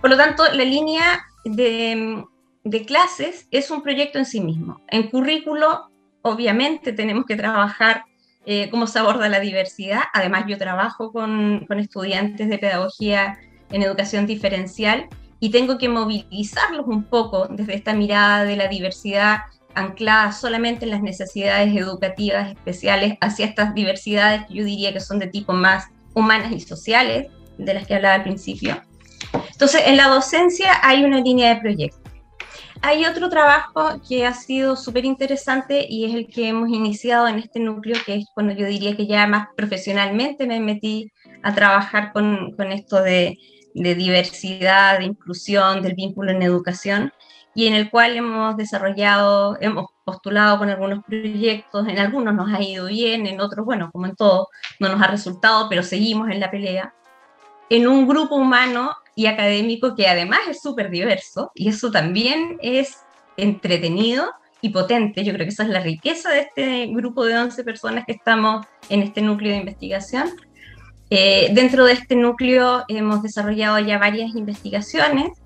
Por 0.00 0.08
lo 0.08 0.16
tanto, 0.16 0.44
la 0.52 0.64
línea 0.64 1.24
de, 1.44 2.24
de 2.64 2.84
clases 2.86 3.46
es 3.50 3.70
un 3.70 3.82
proyecto 3.82 4.18
en 4.18 4.24
sí 4.24 4.40
mismo. 4.40 4.80
En 4.88 5.10
currículo, 5.10 5.90
obviamente, 6.22 6.94
tenemos 6.94 7.26
que 7.26 7.36
trabajar 7.36 8.04
eh, 8.46 8.70
cómo 8.70 8.86
se 8.86 9.00
aborda 9.00 9.28
la 9.28 9.38
diversidad. 9.38 10.04
Además, 10.14 10.44
yo 10.48 10.56
trabajo 10.56 11.12
con, 11.12 11.66
con, 11.68 11.78
estudiantes 11.78 12.48
de 12.48 12.58
pedagogía 12.58 13.38
en 13.70 13.82
educación 13.82 14.26
diferencial 14.26 15.08
y 15.40 15.50
tengo 15.50 15.76
que 15.76 15.90
movilizarlos 15.90 16.86
un 16.86 17.04
poco 17.04 17.48
desde 17.48 17.74
esta 17.74 17.92
mirada 17.92 18.44
de 18.44 18.56
la 18.56 18.68
diversidad 18.68 19.40
anclada 19.74 20.32
solamente 20.32 20.84
en 20.84 20.90
las 20.90 21.02
necesidades 21.02 21.74
educativas 21.76 22.50
especiales 22.50 23.16
hacia 23.20 23.46
estas 23.46 23.74
diversidades 23.74 24.46
que 24.46 24.54
yo 24.54 24.64
diría 24.64 24.92
que 24.92 25.00
son 25.00 25.18
de 25.18 25.26
tipo 25.26 25.52
más 25.52 25.88
humanas 26.14 26.52
y 26.52 26.60
sociales, 26.60 27.28
de 27.58 27.74
las 27.74 27.86
que 27.86 27.94
hablaba 27.94 28.16
al 28.16 28.22
principio. 28.22 28.82
Entonces, 29.52 29.82
en 29.86 29.96
la 29.96 30.08
docencia 30.08 30.80
hay 30.82 31.04
una 31.04 31.20
línea 31.20 31.54
de 31.54 31.60
proyecto 31.60 32.02
hay 32.84 33.04
otro 33.04 33.28
trabajo 33.28 34.02
que 34.06 34.26
ha 34.26 34.34
sido 34.34 34.74
súper 34.74 35.04
interesante 35.04 35.86
y 35.88 36.04
es 36.04 36.14
el 36.14 36.26
que 36.26 36.48
hemos 36.48 36.68
iniciado 36.68 37.28
en 37.28 37.38
este 37.38 37.60
núcleo, 37.60 37.96
que 38.04 38.16
es 38.16 38.24
cuando 38.34 38.52
yo 38.54 38.66
diría 38.66 38.96
que 38.96 39.06
ya 39.06 39.24
más 39.28 39.46
profesionalmente 39.56 40.48
me 40.48 40.58
metí 40.58 41.12
a 41.44 41.54
trabajar 41.54 42.12
con, 42.12 42.50
con 42.56 42.72
esto 42.72 43.00
de, 43.00 43.38
diversidad, 43.72 44.98
de 44.98 45.04
inclusión, 45.04 45.80
del 45.80 45.94
vínculo 45.94 46.32
en 46.32 46.42
educación, 46.42 47.12
y 47.54 47.66
en 47.66 47.74
el 47.74 47.90
cual 47.90 48.16
hemos 48.16 48.56
desarrollado, 48.56 49.58
hemos 49.60 49.86
postulado 50.04 50.58
con 50.58 50.70
algunos 50.70 51.04
proyectos, 51.04 51.86
en 51.88 51.98
algunos 51.98 52.34
nos 52.34 52.52
ha 52.52 52.62
ido 52.62 52.86
bien, 52.86 53.26
en 53.26 53.40
otros, 53.40 53.64
bueno, 53.64 53.90
como 53.92 54.06
en 54.06 54.16
todo, 54.16 54.48
no 54.80 54.88
nos 54.88 55.02
ha 55.02 55.08
resultado, 55.08 55.68
pero 55.68 55.82
seguimos 55.82 56.30
en 56.30 56.40
la 56.40 56.50
pelea, 56.50 56.94
en 57.68 57.86
un 57.86 58.06
grupo 58.06 58.36
humano 58.36 58.94
y 59.14 59.26
académico 59.26 59.94
que 59.94 60.08
además 60.08 60.40
es 60.48 60.60
súper 60.60 60.90
diverso 60.90 61.52
y 61.54 61.68
eso 61.68 61.90
también 61.90 62.58
es 62.62 62.98
entretenido 63.36 64.30
y 64.60 64.70
potente. 64.70 65.24
Yo 65.24 65.32
creo 65.34 65.44
que 65.44 65.52
esa 65.52 65.64
es 65.64 65.68
la 65.68 65.80
riqueza 65.80 66.30
de 66.30 66.40
este 66.40 66.86
grupo 66.86 67.24
de 67.24 67.36
11 67.36 67.64
personas 67.64 68.04
que 68.06 68.12
estamos 68.12 68.64
en 68.88 69.02
este 69.02 69.20
núcleo 69.20 69.52
de 69.52 69.58
investigación. 69.58 70.30
Eh, 71.10 71.50
dentro 71.52 71.84
de 71.84 71.92
este 71.92 72.16
núcleo 72.16 72.84
hemos 72.88 73.22
desarrollado 73.22 73.78
ya 73.80 73.98
varias 73.98 74.34
investigaciones. 74.34 75.41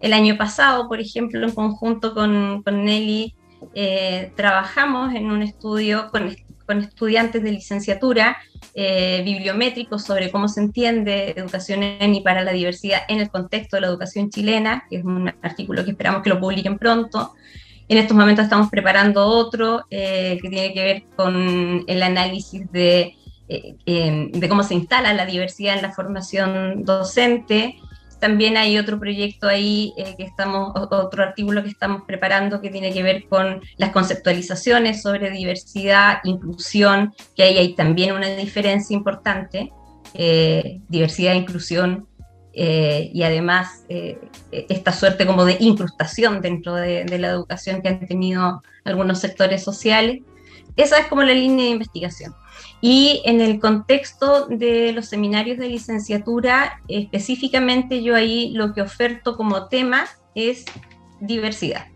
El 0.00 0.12
año 0.12 0.36
pasado, 0.36 0.88
por 0.88 1.00
ejemplo, 1.00 1.46
en 1.46 1.52
conjunto 1.52 2.14
con, 2.14 2.62
con 2.62 2.84
Nelly, 2.84 3.34
eh, 3.74 4.32
trabajamos 4.36 5.14
en 5.14 5.30
un 5.30 5.42
estudio 5.42 6.08
con, 6.10 6.34
con 6.66 6.78
estudiantes 6.78 7.42
de 7.42 7.52
licenciatura 7.52 8.38
eh, 8.74 9.22
bibliométricos 9.24 10.04
sobre 10.04 10.30
cómo 10.30 10.46
se 10.46 10.60
entiende 10.60 11.34
educación 11.36 11.82
en 11.82 12.14
y 12.14 12.20
para 12.20 12.44
la 12.44 12.52
diversidad 12.52 13.00
en 13.08 13.18
el 13.18 13.28
contexto 13.28 13.76
de 13.76 13.80
la 13.80 13.88
educación 13.88 14.30
chilena, 14.30 14.84
que 14.88 14.98
es 14.98 15.04
un 15.04 15.32
artículo 15.42 15.84
que 15.84 15.90
esperamos 15.90 16.22
que 16.22 16.30
lo 16.30 16.38
publiquen 16.38 16.78
pronto. 16.78 17.34
En 17.88 17.98
estos 17.98 18.16
momentos 18.16 18.44
estamos 18.44 18.70
preparando 18.70 19.26
otro 19.26 19.84
eh, 19.90 20.38
que 20.40 20.48
tiene 20.48 20.72
que 20.72 20.84
ver 20.84 21.02
con 21.16 21.82
el 21.88 22.02
análisis 22.04 22.70
de, 22.70 23.16
eh, 23.48 24.30
de 24.32 24.48
cómo 24.48 24.62
se 24.62 24.74
instala 24.74 25.12
la 25.12 25.26
diversidad 25.26 25.74
en 25.74 25.82
la 25.82 25.90
formación 25.90 26.84
docente. 26.84 27.80
También 28.20 28.58
hay 28.58 28.78
otro 28.78 29.00
proyecto 29.00 29.48
ahí 29.48 29.94
eh, 29.96 30.14
que 30.16 30.24
estamos, 30.24 30.72
otro 30.74 31.22
artículo 31.22 31.62
que 31.62 31.70
estamos 31.70 32.02
preparando 32.06 32.60
que 32.60 32.68
tiene 32.68 32.92
que 32.92 33.02
ver 33.02 33.26
con 33.28 33.62
las 33.78 33.90
conceptualizaciones 33.90 35.00
sobre 35.00 35.30
diversidad, 35.30 36.18
inclusión, 36.24 37.14
que 37.34 37.44
ahí 37.44 37.56
hay 37.56 37.74
también 37.74 38.14
una 38.14 38.28
diferencia 38.28 38.94
importante, 38.94 39.72
eh, 40.12 40.80
diversidad, 40.88 41.34
inclusión 41.34 42.06
eh, 42.52 43.10
y 43.14 43.22
además 43.22 43.84
esta 44.50 44.92
suerte 44.92 45.24
como 45.24 45.44
de 45.44 45.56
incrustación 45.60 46.40
dentro 46.42 46.74
de, 46.74 47.04
de 47.04 47.18
la 47.18 47.28
educación 47.28 47.80
que 47.80 47.88
han 47.88 48.06
tenido 48.06 48.62
algunos 48.84 49.20
sectores 49.20 49.62
sociales. 49.62 50.20
Esa 50.76 50.98
es 50.98 51.06
como 51.06 51.22
la 51.22 51.32
línea 51.32 51.66
de 51.66 51.70
investigación. 51.72 52.34
Y 52.80 53.22
en 53.24 53.40
el 53.40 53.60
contexto 53.60 54.46
de 54.46 54.92
los 54.92 55.06
seminarios 55.06 55.58
de 55.58 55.68
licenciatura, 55.68 56.80
específicamente 56.88 58.02
yo 58.02 58.14
ahí 58.14 58.52
lo 58.52 58.72
que 58.72 58.82
oferto 58.82 59.36
como 59.36 59.68
tema 59.68 60.06
es 60.34 60.64
diversidad. 61.20 61.86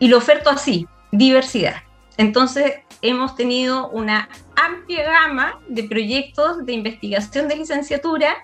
Y 0.00 0.08
lo 0.08 0.18
oferto 0.18 0.50
así, 0.50 0.86
diversidad. 1.12 1.76
Entonces, 2.16 2.72
hemos 3.02 3.36
tenido 3.36 3.90
una 3.90 4.28
amplia 4.56 5.04
gama 5.04 5.60
de 5.68 5.84
proyectos 5.84 6.64
de 6.64 6.72
investigación 6.72 7.48
de 7.48 7.56
licenciatura 7.56 8.34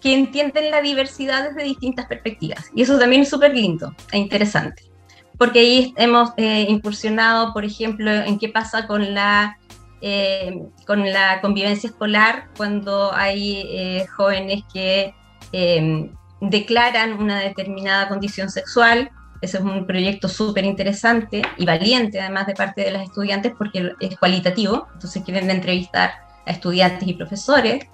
que 0.00 0.14
entienden 0.14 0.70
la 0.70 0.82
diversidad 0.82 1.48
desde 1.48 1.64
distintas 1.64 2.06
perspectivas. 2.06 2.70
Y 2.74 2.82
eso 2.82 2.98
también 2.98 3.22
es 3.22 3.28
súper 3.28 3.54
lindo 3.54 3.94
e 4.10 4.18
interesante. 4.18 4.82
Porque 5.38 5.60
ahí 5.60 5.94
hemos 5.96 6.30
eh, 6.36 6.66
incursionado, 6.68 7.52
por 7.52 7.64
ejemplo, 7.64 8.10
en 8.10 8.38
qué 8.38 8.48
pasa 8.48 8.86
con 8.86 9.14
la 9.14 9.58
eh, 10.04 10.64
con 10.84 11.12
la 11.12 11.40
convivencia 11.40 11.88
escolar 11.88 12.48
cuando 12.56 13.14
hay 13.14 13.62
eh, 13.68 14.06
jóvenes 14.16 14.64
que 14.72 15.14
em, 15.52 16.10
declaran 16.40 17.12
una 17.12 17.38
determinada 17.38 18.08
condición 18.08 18.50
sexual. 18.50 19.12
Ese 19.40 19.58
es 19.58 19.62
un 19.62 19.86
proyecto 19.86 20.28
súper 20.28 20.64
interesante 20.64 21.42
y 21.56 21.64
valiente 21.64 22.20
además 22.20 22.48
de 22.48 22.54
parte 22.54 22.82
de 22.82 22.90
las 22.90 23.04
estudiantes 23.04 23.52
porque 23.56 23.92
es 24.00 24.18
cualitativo, 24.18 24.88
entonces 24.92 25.22
quieren 25.22 25.48
entrevistar 25.48 26.14
a 26.46 26.50
estudiantes 26.50 27.06
y 27.06 27.12
profesores. 27.12 27.86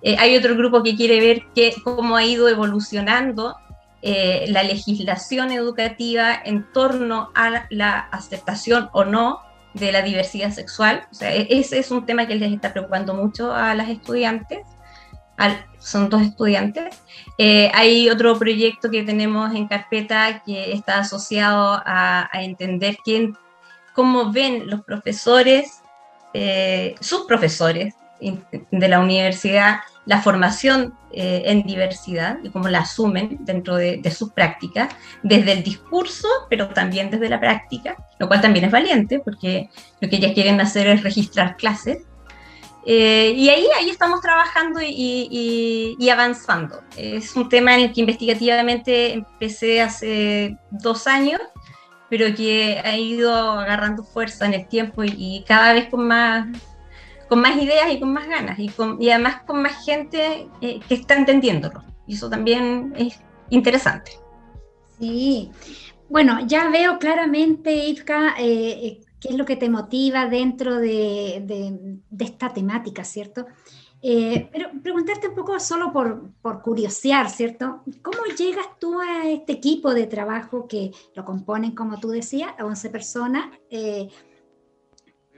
Eh, 0.00 0.16
hay 0.18 0.34
otro 0.38 0.56
grupo 0.56 0.82
que 0.82 0.96
quiere 0.96 1.20
ver 1.20 1.42
que, 1.54 1.74
cómo 1.84 2.16
ha 2.16 2.24
ido 2.24 2.48
evolucionando 2.48 3.56
la 4.04 4.64
legislación 4.64 5.52
educativa 5.52 6.34
en 6.44 6.66
torno 6.72 7.30
a 7.36 7.66
la 7.70 8.00
aceptación 8.00 8.88
o 8.92 9.04
no 9.04 9.42
de 9.74 9.92
la 9.92 10.02
diversidad 10.02 10.50
sexual. 10.50 11.06
O 11.10 11.14
sea, 11.14 11.34
e-, 11.34 11.46
ese 11.50 11.78
es 11.78 11.90
un 11.90 12.06
tema 12.06 12.26
que 12.26 12.34
les 12.34 12.52
está 12.52 12.72
preocupando 12.72 13.14
mucho 13.14 13.52
a 13.52 13.74
las 13.74 13.88
estudiantes. 13.88 14.60
son 15.78 16.08
dos 16.08 16.22
estudiantes. 16.22 17.02
Eh, 17.38 17.70
hay 17.74 18.08
otro 18.08 18.38
proyecto 18.38 18.90
que 18.90 19.02
tenemos 19.02 19.54
en 19.54 19.66
carpeta 19.66 20.42
que 20.44 20.72
está 20.72 20.98
asociado 20.98 21.82
a, 21.84 22.28
entender 22.34 22.96
quién, 23.04 23.36
cómo 23.94 24.32
ven 24.32 24.70
los 24.70 24.82
profesores, 24.82 25.82
eh, 26.34 26.94
sus 27.00 27.22
profesores 27.22 27.94
de 28.20 28.88
la 28.88 29.00
universidad, 29.00 29.80
la 30.04 30.20
formación 30.20 30.94
eh, 31.12 31.42
en 31.46 31.62
diversidad 31.62 32.38
y 32.42 32.50
cómo 32.50 32.68
la 32.68 32.80
asumen 32.80 33.38
dentro 33.40 33.76
de, 33.76 34.02
sus 34.10 34.32
prácticas, 34.32 34.94
desde 35.22 35.52
el 35.52 35.62
discurso, 35.62 36.28
pero 36.50 36.68
también 36.68 37.10
desde 37.10 37.28
la 37.28 37.38
práctica, 37.38 37.96
lo 38.18 38.28
cual 38.28 38.40
también 38.40 38.64
es 38.64 38.72
valiente, 38.72 39.20
porque 39.20 39.68
lo 40.00 40.08
que 40.08 40.16
ellas 40.16 40.32
quieren 40.32 40.60
hacer 40.60 40.86
es 40.88 41.02
registrar 41.02 41.56
clases. 41.56 41.98
Eh, 42.84 43.34
y 43.36 43.48
ahí, 43.48 43.66
ahí 43.78 43.90
estamos 43.90 44.20
trabajando 44.20 44.80
y, 44.82 46.08
avanzando. 46.10 46.82
Es 46.96 47.36
un 47.36 47.48
tema 47.48 47.74
en 47.74 47.82
el 47.82 47.92
que 47.92 48.00
investigativamente 48.00 49.12
empecé 49.12 49.80
hace 49.80 50.56
dos 50.70 51.06
años, 51.06 51.40
pero 52.10 52.34
que 52.34 52.80
ha 52.84 52.96
ido 52.96 53.32
agarrando 53.32 54.02
fuerza 54.02 54.46
en 54.46 54.54
el 54.54 54.66
tiempo 54.66 55.04
y 55.04 55.44
cada 55.46 55.72
vez 55.72 55.88
con 55.88 56.08
más 56.08 56.46
con 57.28 57.40
más 57.40 57.56
ideas 57.60 57.90
y 57.90 58.00
con 58.00 58.12
más 58.12 58.28
ganas 58.28 58.58
y, 58.58 58.70
además 59.10 59.42
con 59.46 59.62
más 59.62 59.84
gente 59.84 60.48
eh, 60.60 60.80
que 60.88 60.94
está 60.94 61.16
entendiéndolo. 61.16 61.82
Y 62.06 62.14
eso 62.14 62.28
también 62.28 62.92
es 62.96 63.18
interesante. 63.50 64.12
Sí, 64.98 65.50
bueno, 66.08 66.46
ya 66.46 66.68
veo 66.68 66.98
claramente, 66.98 67.74
Ivka, 67.74 68.34
eh, 68.38 68.86
eh, 68.86 69.00
qué 69.20 69.28
es 69.30 69.34
lo 69.34 69.44
que 69.44 69.56
te 69.56 69.70
motiva 69.70 70.26
dentro 70.26 70.76
de, 70.76 71.42
de, 72.10 72.24
esta 72.24 72.52
temática, 72.52 73.04
¿cierto? 73.04 73.46
pero 74.02 74.68
preguntarte 74.82 75.28
un 75.28 75.36
poco 75.36 75.60
solo 75.60 75.92
por, 75.92 76.32
por 76.42 76.60
curiosear, 76.60 77.30
¿cierto? 77.30 77.84
¿Cómo 78.02 78.24
llegas 78.36 78.66
tú 78.80 78.98
a 79.00 79.28
este 79.28 79.52
equipo 79.52 79.94
de 79.94 80.08
trabajo 80.08 80.66
que 80.66 80.90
lo 81.14 81.24
componen, 81.24 81.70
como 81.76 82.00
tú 82.00 82.08
decías, 82.08 82.52
11 82.60 82.90
personas? 82.90 83.44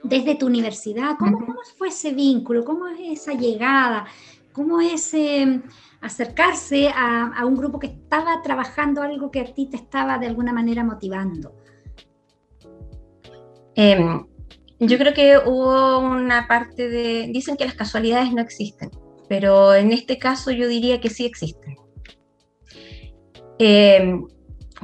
Desde 0.03 0.35
tu 0.35 0.45
universidad, 0.45 1.15
¿cómo, 1.17 1.39
fue 1.77 1.89
ese 1.89 2.13
vínculo? 2.13 2.63
¿Cómo 2.63 2.87
es 2.87 3.21
esa 3.21 3.33
llegada? 3.33 4.05
¿Cómo 4.53 4.79
es 4.79 5.13
em, 5.13 5.63
acercarse 6.01 6.89
a, 6.89 7.43
un 7.45 7.55
grupo 7.55 7.79
que 7.79 7.87
estaba 7.87 8.41
trabajando 8.41 9.01
algo 9.01 9.31
que 9.31 9.39
a 9.39 9.53
ti 9.53 9.67
te 9.67 9.77
estaba 9.77 10.17
de 10.17 10.27
alguna 10.27 10.53
manera 10.53 10.83
motivando? 10.83 11.55
Em, 13.75 14.25
yo 14.79 14.97
creo 14.97 15.13
que 15.13 15.37
hubo 15.37 15.99
una 15.99 16.47
parte 16.47 16.87
de... 16.87 17.29
Dicen 17.33 17.57
que 17.57 17.65
las 17.65 17.75
casualidades 17.75 18.31
no 18.31 18.41
existen, 18.41 18.91
pero 19.27 19.73
en 19.73 19.91
este 19.91 20.17
caso 20.17 20.51
yo 20.51 20.67
diría 20.67 21.01
que 21.01 21.09
sí 21.09 21.25
existen. 21.25 21.75
Em, 23.57 24.27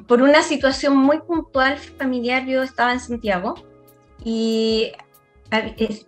por 0.08 0.22
una 0.22 0.42
situación 0.42 0.98
muy 0.98 1.20
puntual 1.20 1.78
familiar, 1.78 2.46
yo 2.46 2.64
estaba 2.64 2.94
en 2.94 3.00
Santiago 3.00 3.56
y 4.24 4.92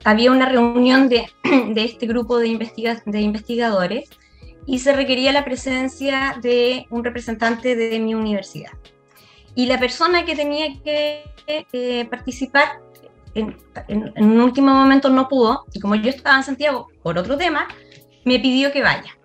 había 0.03 0.31
una 0.31 0.47
reunión 0.47 1.09
de, 1.09 1.29
este 1.75 2.07
grupo 2.07 2.37
de, 2.37 2.47
investigadores 2.47 4.09
y 4.65 4.79
se 4.79 4.93
requería 4.93 5.33
la 5.33 5.43
presencia 5.43 6.37
de 6.41 6.87
un 6.89 7.03
representante 7.03 7.75
de 7.75 7.99
mi 7.99 8.15
universidad. 8.15 8.71
Y 9.55 9.65
la 9.67 9.79
persona 9.79 10.25
que 10.25 10.35
tenía 10.35 10.81
que 10.81 11.23
eh, 11.47 12.05
participar 12.05 12.79
en, 13.35 13.55
un 14.17 14.41
último 14.41 14.73
momento 14.73 15.09
no 15.09 15.27
pudo, 15.27 15.65
y 15.73 15.79
como 15.79 15.95
yo 15.95 16.09
estaba 16.09 16.37
en 16.37 16.43
Santiago 16.43 16.87
por 17.01 17.17
otro 17.17 17.37
tema, 17.37 17.67
me 18.23 18.39
pidió 18.39 18.71
que 18.71 18.81
vaya. 18.81 19.17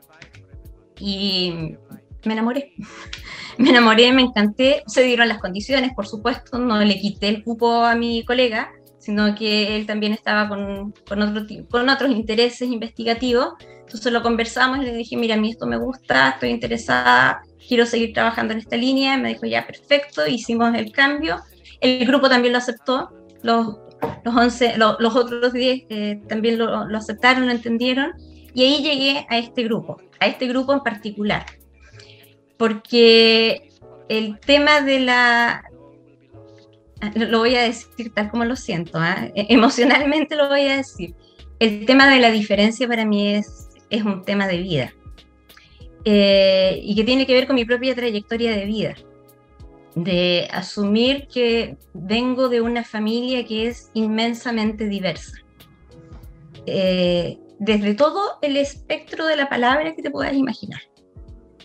Y 0.98 1.76
me 2.24 2.32
enamoré. 2.32 2.72
me 3.58 3.70
enamoré, 3.70 4.12
me 4.12 4.22
encanté, 4.22 4.82
se 4.86 5.02
dieron 5.02 5.28
las 5.28 5.38
condiciones, 5.38 5.92
por 5.94 6.06
supuesto, 6.06 6.58
no 6.58 6.78
le 6.80 6.98
quité 6.98 7.28
el 7.28 7.42
cupo 7.42 7.84
a 7.84 7.94
mi 7.94 8.24
colega, 8.24 8.70
sino 8.98 9.34
que 9.34 9.76
él 9.76 9.86
también 9.86 10.12
estaba 10.12 10.48
con, 10.48 10.92
con, 11.08 11.22
otro, 11.22 11.46
con 11.70 11.88
otros 11.88 12.10
intereses 12.10 12.68
investigativos. 12.68 13.54
Entonces 13.60 14.12
lo 14.12 14.22
conversamos 14.22 14.80
y 14.80 14.82
le 14.82 14.94
dije, 14.94 15.16
mira, 15.16 15.34
a 15.34 15.38
mí 15.38 15.50
esto 15.50 15.66
me 15.66 15.78
gusta, 15.78 16.30
estoy 16.30 16.50
interesada, 16.50 17.42
quiero 17.66 17.86
seguir 17.86 18.12
trabajando 18.12 18.52
en 18.52 18.58
esta 18.58 18.76
línea. 18.76 19.16
Me 19.16 19.30
dijo, 19.30 19.46
ya, 19.46 19.66
perfecto, 19.66 20.26
hicimos 20.26 20.74
el 20.74 20.92
cambio. 20.92 21.38
El 21.80 22.06
grupo 22.06 22.28
también 22.28 22.52
lo 22.52 22.58
aceptó, 22.58 23.10
los, 23.42 23.78
los, 24.24 24.36
11, 24.36 24.76
los, 24.76 25.16
otros 25.16 25.52
10 25.52 25.84
eh, 25.88 26.20
también 26.28 26.58
lo, 26.58 26.86
lo 26.86 26.98
aceptaron, 26.98 27.46
lo 27.46 27.52
entendieron. 27.52 28.12
Y 28.52 28.64
ahí 28.64 28.82
llegué 28.82 29.26
a 29.30 29.38
este 29.38 29.62
grupo, 29.62 29.98
a 30.20 30.26
este 30.26 30.46
grupo 30.48 30.74
en 30.74 30.80
particular. 30.80 31.46
Porque 32.58 33.70
el 34.08 34.38
tema 34.40 34.80
de 34.80 35.00
la, 35.00 35.62
lo 37.14 37.38
voy 37.38 37.54
a 37.54 37.62
decir 37.62 38.12
tal 38.12 38.30
como 38.30 38.44
lo 38.44 38.56
siento, 38.56 38.98
¿ah? 38.98 39.28
e-, 39.34 39.46
emocionalmente 39.48 40.36
lo 40.36 40.48
voy 40.48 40.62
a 40.68 40.76
decir. 40.76 41.14
El 41.58 41.86
tema 41.86 42.08
de 42.10 42.20
la 42.20 42.30
diferencia 42.30 42.86
para 42.86 43.04
mí 43.04 43.34
es, 43.34 43.68
es 43.90 44.02
un 44.02 44.24
tema 44.24 44.46
de 44.46 44.58
vida 44.58 44.92
eh, 46.04 46.80
y 46.82 46.94
que 46.94 47.04
tiene 47.04 47.26
que 47.26 47.34
ver 47.34 47.46
con 47.46 47.56
mi 47.56 47.64
propia 47.64 47.94
trayectoria 47.94 48.52
de 48.52 48.64
vida, 48.64 48.94
de 49.94 50.48
asumir 50.52 51.26
que 51.26 51.76
vengo 51.92 52.48
de 52.48 52.60
una 52.60 52.84
familia 52.84 53.44
que 53.44 53.66
es 53.66 53.90
inmensamente 53.94 54.88
diversa. 54.88 55.38
Eh, 56.66 57.38
desde 57.58 57.94
todo 57.94 58.38
el 58.42 58.56
espectro 58.56 59.26
de 59.26 59.36
la 59.36 59.48
palabra 59.48 59.94
que 59.94 60.02
te 60.02 60.10
puedas 60.10 60.34
imaginar. 60.34 60.80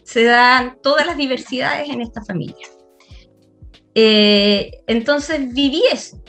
Se 0.04 0.24
dan 0.24 0.78
todas 0.82 1.06
las 1.06 1.18
diversidades 1.18 1.90
en 1.90 2.02
esta 2.02 2.24
familia. 2.24 2.68
Eh, 3.96 4.72
entonces 4.88 5.54
viví 5.54 5.84
eso. 5.92 6.22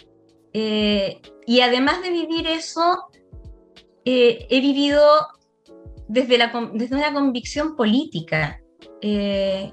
Eh, 0.53 1.21
y 1.47 1.61
además 1.61 2.03
de 2.03 2.11
vivir 2.11 2.47
eso, 2.47 3.09
eh, 4.05 4.47
he 4.49 4.61
vivido 4.61 5.03
desde, 6.09 6.39
la, 6.39 6.53
desde 6.75 6.97
una 6.97 7.13
convicción 7.13 7.77
política. 7.77 8.61
Y 9.01 9.73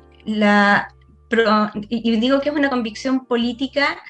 digo 2.17 2.41
que 2.41 2.49
es 2.49 2.56
una 2.56 2.69
convicción 2.69 3.25
política 3.25 4.02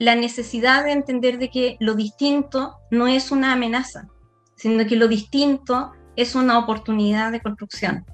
la 0.00 0.14
necesidad 0.14 0.84
de 0.84 0.92
entender 0.92 1.38
de 1.38 1.50
que 1.50 1.76
lo 1.78 1.94
distinto 1.94 2.78
no 2.90 3.06
es 3.06 3.30
una 3.30 3.52
amenaza, 3.52 4.08
sino 4.56 4.86
que 4.86 4.96
lo 4.96 5.08
distinto 5.08 5.92
es 6.16 6.34
una 6.34 6.58
oportunidad 6.58 7.30
de 7.30 7.40
construcción. 7.42 8.06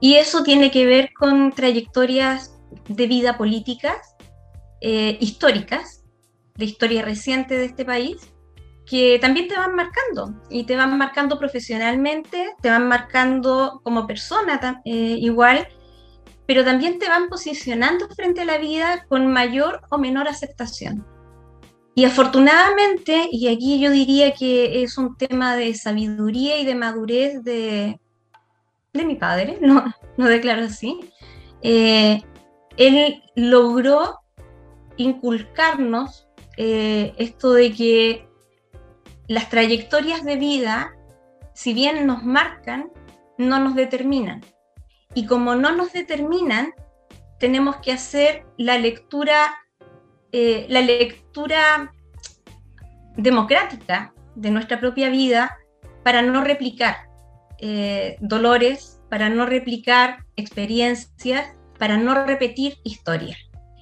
Y 0.00 0.14
eso 0.14 0.42
tiene 0.42 0.70
que 0.70 0.86
ver 0.86 1.10
con 1.12 1.52
trayectorias 1.52 2.56
de 2.88 3.06
vida 3.06 3.36
políticas 3.36 4.16
eh, 4.80 5.18
históricas, 5.20 6.04
de 6.54 6.64
historia 6.64 7.02
reciente 7.02 7.56
de 7.56 7.66
este 7.66 7.84
país, 7.84 8.16
que 8.86 9.18
también 9.20 9.46
te 9.46 9.56
van 9.56 9.74
marcando 9.74 10.42
y 10.48 10.64
te 10.64 10.74
van 10.74 10.96
marcando 10.96 11.38
profesionalmente, 11.38 12.54
te 12.60 12.70
van 12.70 12.88
marcando 12.88 13.80
como 13.84 14.06
persona 14.06 14.80
eh, 14.84 15.16
igual, 15.18 15.68
pero 16.46 16.64
también 16.64 16.98
te 16.98 17.08
van 17.08 17.28
posicionando 17.28 18.08
frente 18.08 18.40
a 18.40 18.44
la 18.46 18.58
vida 18.58 19.04
con 19.08 19.26
mayor 19.26 19.82
o 19.90 19.98
menor 19.98 20.28
aceptación. 20.28 21.06
Y 21.94 22.04
afortunadamente, 22.04 23.28
y 23.30 23.48
aquí 23.48 23.78
yo 23.80 23.90
diría 23.90 24.32
que 24.32 24.82
es 24.82 24.96
un 24.96 25.16
tema 25.16 25.56
de 25.56 25.74
sabiduría 25.74 26.58
y 26.58 26.64
de 26.64 26.74
madurez 26.74 27.42
de, 27.44 28.00
de 28.92 29.04
mi 29.04 29.16
padre, 29.16 29.58
no, 29.60 29.84
no 30.16 30.26
declaro 30.26 30.64
así, 30.64 31.00
eh, 31.62 32.22
él 32.76 33.22
logró 33.34 34.20
inculcarnos 34.96 36.28
eh, 36.56 37.14
esto 37.18 37.52
de 37.52 37.72
que 37.72 38.28
las 39.28 39.48
trayectorias 39.48 40.24
de 40.24 40.36
vida, 40.36 40.94
si 41.54 41.72
bien 41.72 42.06
nos 42.06 42.24
marcan, 42.24 42.90
no 43.38 43.60
nos 43.60 43.74
determinan. 43.74 44.42
Y 45.14 45.26
como 45.26 45.54
no 45.54 45.74
nos 45.74 45.92
determinan, 45.92 46.72
tenemos 47.38 47.76
que 47.76 47.92
hacer 47.92 48.44
la 48.56 48.78
lectura, 48.78 49.54
eh, 50.32 50.66
la 50.68 50.80
lectura 50.82 51.92
democrática 53.16 54.12
de 54.34 54.50
nuestra 54.50 54.78
propia 54.80 55.08
vida 55.08 55.58
para 56.02 56.22
no 56.22 56.42
replicar 56.44 57.09
eh, 57.60 58.16
dolores, 58.20 59.00
para 59.08 59.28
no 59.28 59.44
replicar 59.44 60.24
experiencias, 60.36 61.54
para 61.78 61.96
no 61.96 62.14
repetir 62.24 62.78
historias 62.84 63.38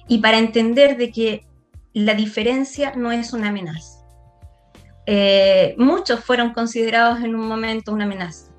y 0.07 0.17
para 0.17 0.39
entender 0.39 0.97
de 0.97 1.11
que 1.11 1.45
la 1.93 2.13
diferencia 2.13 2.93
no 2.95 3.11
es 3.11 3.33
una 3.33 3.49
amenaza. 3.49 3.99
Eh, 5.05 5.75
muchos 5.77 6.23
fueron 6.23 6.53
considerados 6.53 7.19
en 7.19 7.35
un 7.35 7.47
momento 7.47 7.93
una 7.93 8.05
amenaza. 8.05 8.51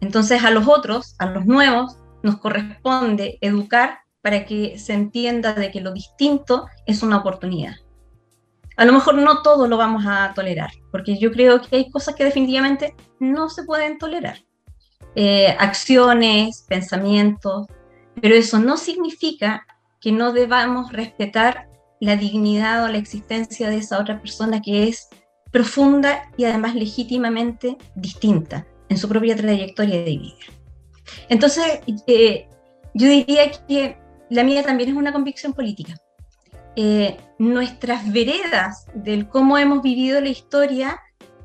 Entonces 0.00 0.44
a 0.44 0.50
los 0.50 0.66
otros, 0.66 1.14
a 1.18 1.26
los 1.26 1.46
nuevos, 1.46 1.96
nos 2.22 2.38
corresponde 2.38 3.38
educar 3.40 4.00
para 4.22 4.44
que 4.44 4.78
se 4.78 4.92
entienda 4.92 5.52
de 5.54 5.70
que 5.70 5.80
lo 5.80 5.92
distinto 5.92 6.66
es 6.86 7.02
una 7.02 7.18
oportunidad. 7.18 7.74
A 8.76 8.84
lo 8.84 8.92
mejor 8.92 9.16
no 9.16 9.42
todo 9.42 9.66
lo 9.68 9.76
vamos 9.76 10.04
a 10.06 10.32
tolerar, 10.34 10.70
porque 10.90 11.18
yo 11.18 11.30
creo 11.32 11.60
que 11.60 11.76
hay 11.76 11.90
cosas 11.90 12.14
que 12.14 12.24
definitivamente 12.24 12.94
no 13.18 13.48
se 13.48 13.64
pueden 13.64 13.98
tolerar. 13.98 14.38
Eh, 15.16 15.56
acciones, 15.58 16.64
pensamientos, 16.68 17.66
pero 18.20 18.34
eso 18.34 18.58
no 18.58 18.76
significa 18.76 19.66
que 20.00 20.12
no 20.12 20.32
debamos 20.32 20.92
respetar 20.92 21.68
la 22.00 22.16
dignidad 22.16 22.84
o 22.84 22.88
la 22.88 22.98
existencia 22.98 23.68
de 23.68 23.78
esa 23.78 23.98
otra 23.98 24.20
persona 24.20 24.62
que 24.62 24.88
es 24.88 25.08
profunda 25.50 26.30
y 26.36 26.44
además 26.44 26.74
legítimamente 26.74 27.76
distinta 27.94 28.66
en 28.88 28.96
su 28.96 29.08
propia 29.08 29.36
trayectoria 29.36 29.98
de 29.98 30.16
vida. 30.16 30.46
Entonces, 31.28 31.80
eh, 32.06 32.48
yo 32.94 33.08
diría 33.08 33.50
que 33.50 33.98
la 34.30 34.44
mía 34.44 34.62
también 34.62 34.90
es 34.90 34.96
una 34.96 35.12
convicción 35.12 35.52
política. 35.52 35.94
Eh, 36.76 37.16
nuestras 37.38 38.10
veredas 38.12 38.86
del 38.94 39.28
cómo 39.28 39.58
hemos 39.58 39.82
vivido 39.82 40.20
la 40.20 40.28
historia 40.28 41.00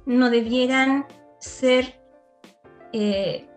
no 0.05 0.29
debieran 0.29 1.05
ser 1.39 1.99
eh, 2.93 3.47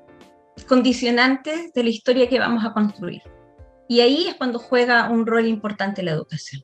condicionantes 0.64 1.73
de 1.73 1.83
la 1.83 1.90
historia 1.90 2.29
que 2.29 2.38
vamos 2.38 2.64
a 2.64 2.73
construir. 2.73 3.23
Y 3.88 4.01
ahí 4.01 4.29
es 4.29 4.35
cuando 4.35 4.59
juega 4.59 5.09
un 5.11 5.27
rol 5.27 5.47
importante 5.47 6.03
la 6.03 6.12
educación. 6.12 6.62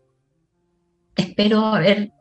Espero 1.17 1.65
haber 1.67 2.13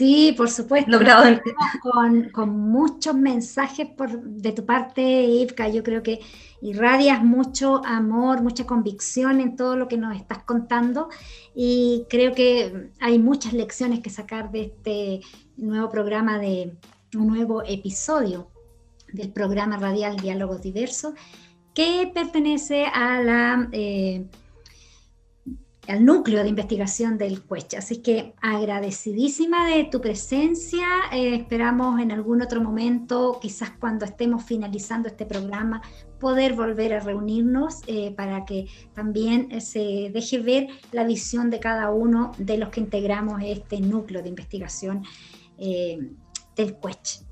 Sí, 0.00 0.32
por 0.34 0.48
supuesto. 0.48 0.90
Logrado 0.90 1.38
con, 1.82 2.30
con, 2.30 2.58
muchos 2.58 3.14
mensajes 3.14 3.86
por, 3.86 4.22
de 4.22 4.52
tu 4.52 4.64
parte, 4.64 5.02
Ivka. 5.02 5.68
Yo 5.68 5.82
creo 5.82 6.02
que 6.02 6.20
irradias 6.62 7.22
mucho 7.22 7.84
amor, 7.84 8.40
mucha 8.42 8.64
convicción 8.64 9.40
en 9.40 9.56
todo 9.56 9.76
lo 9.76 9.88
que 9.88 9.98
nos 9.98 10.16
estás 10.16 10.42
contando 10.44 11.10
y 11.54 12.06
creo 12.08 12.34
que 12.34 12.92
hay 12.98 13.18
muchas 13.18 13.52
lecciones 13.52 14.00
que 14.00 14.08
sacar 14.08 14.50
de 14.50 14.62
este 14.62 15.20
nuevo 15.58 15.90
programa, 15.90 16.38
de 16.38 16.78
un 17.14 17.26
nuevo 17.26 17.62
episodio 17.62 18.48
del 19.12 19.32
programa 19.32 19.76
radial 19.76 20.16
Diálogos 20.16 20.62
Diversos 20.62 21.14
que 21.74 22.10
pertenece 22.12 22.84
eh, 23.72 24.26
al 25.88 26.04
núcleo 26.04 26.42
de 26.42 26.48
investigación 26.48 27.16
del 27.16 27.42
CUECH. 27.42 27.74
Así 27.74 28.02
que 28.02 28.34
agradecidísima 28.40 29.68
de 29.68 29.84
tu 29.84 30.00
presencia. 30.00 30.86
Eh, 31.12 31.36
esperamos 31.36 32.00
en 32.00 32.12
algún 32.12 32.42
otro 32.42 32.60
momento, 32.60 33.38
quizás 33.40 33.70
cuando 33.70 34.04
estemos 34.04 34.44
finalizando 34.44 35.08
este 35.08 35.26
programa, 35.26 35.82
poder 36.18 36.54
volver 36.54 36.92
a 36.92 37.00
reunirnos 37.00 37.80
eh, 37.86 38.12
para 38.14 38.44
que 38.44 38.66
también 38.94 39.60
se 39.60 40.10
deje 40.12 40.38
ver 40.38 40.68
la 40.92 41.04
visión 41.04 41.50
de 41.50 41.60
cada 41.60 41.90
uno 41.90 42.32
de 42.36 42.58
los 42.58 42.68
que 42.68 42.80
integramos 42.80 43.40
este 43.42 43.80
núcleo 43.80 44.22
de 44.22 44.28
investigación 44.28 45.02
del 45.56 46.74
CUECH. 46.80 47.22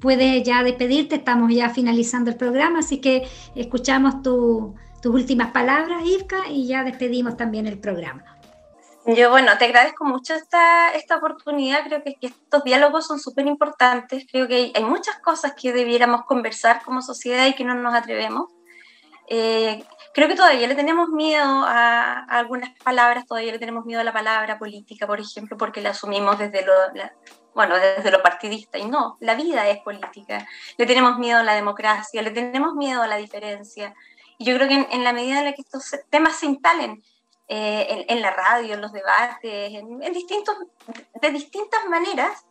Puedes 0.00 0.42
ya 0.42 0.62
despedirte, 0.62 1.16
estamos 1.16 1.52
ya 1.52 1.70
finalizando 1.70 2.30
el 2.30 2.36
programa, 2.36 2.80
así 2.80 3.00
que 3.00 3.28
escuchamos 3.54 4.22
tu 4.22 4.74
tus 5.00 5.14
últimas 5.14 5.50
palabras, 5.50 6.02
Irka, 6.04 6.48
y 6.48 6.66
ya 6.66 6.84
despedimos 6.84 7.36
también 7.36 7.66
el 7.66 7.78
programa. 7.78 8.24
Yo, 9.06 9.30
bueno, 9.30 9.56
te 9.58 9.64
agradezco 9.64 10.04
mucho 10.04 10.34
esta, 10.34 10.92
esta 10.92 11.16
oportunidad. 11.16 11.84
Creo 11.84 12.02
que, 12.02 12.16
estos 12.20 12.64
diálogos 12.64 13.06
son 13.06 13.18
súper 13.18 13.46
importantes. 13.46 14.26
Creo 14.30 14.46
que 14.46 14.72
hay, 14.74 14.84
muchas 14.84 15.18
cosas 15.20 15.54
que 15.60 15.72
debiéramos 15.72 16.24
conversar 16.26 16.82
como 16.84 17.00
sociedad 17.00 17.46
y 17.46 17.54
que 17.54 17.64
no 17.64 17.74
nos 17.74 17.94
atrevemos. 17.94 18.50
Eh, 19.26 19.82
creo 20.12 20.28
que 20.28 20.34
todavía 20.34 20.68
le 20.68 20.74
tenemos 20.74 21.08
miedo 21.08 21.44
a, 21.44 22.24
algunas 22.24 22.70
palabras, 22.84 23.26
todavía 23.26 23.52
le 23.52 23.58
tenemos 23.58 23.86
miedo 23.86 24.02
a 24.02 24.04
la 24.04 24.12
palabra 24.12 24.58
política, 24.58 25.06
por 25.06 25.18
ejemplo, 25.18 25.56
porque 25.56 25.80
la 25.80 25.90
asumimos 25.90 26.38
desde 26.38 26.64
lo, 26.64 26.74
bueno, 27.54 27.76
desde 27.76 28.10
lo 28.10 28.22
partidista. 28.22 28.78
Y 28.78 28.86
no, 28.86 29.16
la 29.20 29.34
vida 29.34 29.68
es 29.68 29.78
política. 29.82 30.46
Le 30.76 30.86
tenemos 30.86 31.18
miedo 31.18 31.38
a 31.38 31.42
la 31.42 31.54
democracia, 31.54 32.22
le 32.22 32.30
tenemos 32.30 32.74
miedo 32.74 33.02
a 33.02 33.06
la 33.06 33.16
diferencia. 33.16 33.94
Y 34.38 34.44
yo 34.44 34.54
creo 34.56 34.68
que 34.68 34.86
en, 34.90 35.04
la 35.04 35.12
medida 35.12 35.40
en 35.40 35.44
la 35.46 35.52
que 35.52 35.62
estos 35.62 35.94
temas 36.08 36.36
se 36.36 36.46
instalen 36.46 37.02
eh, 37.48 38.06
en, 38.08 38.22
la 38.22 38.30
radio, 38.30 38.74
en 38.74 38.80
los 38.80 38.92
debates, 38.92 39.74
en, 39.74 39.98
distintos, 40.12 40.56
de 41.20 41.30
distintas 41.30 41.84
maneras, 41.88 42.46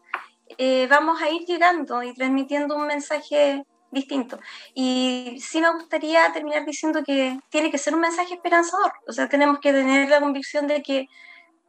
eh, 0.58 0.88
vamos 0.90 1.22
a 1.22 1.30
ir 1.30 1.46
llegando 1.46 2.04
y 2.04 2.14
transmitiendo 2.14 2.76
un 2.76 2.88
mensaje 2.88 3.66
distinto. 3.92 4.40
Y 4.74 5.40
sí 5.42 5.62
me 5.62 5.72
gustaría 5.72 6.32
terminar 6.32 6.66
diciendo 6.66 7.04
que 7.04 7.40
tiene 7.50 7.72
que 7.72 7.78
ser 7.78 7.96
un 7.96 8.02
mensaje 8.02 8.36
esperanzador. 8.36 8.92
O 9.08 9.12
sea, 9.12 9.28
tenemos 9.30 9.60
que 9.60 9.72
tener 9.72 10.10
la 10.10 10.20
convicción 10.20 10.68
de 10.68 10.84
que 10.84 11.08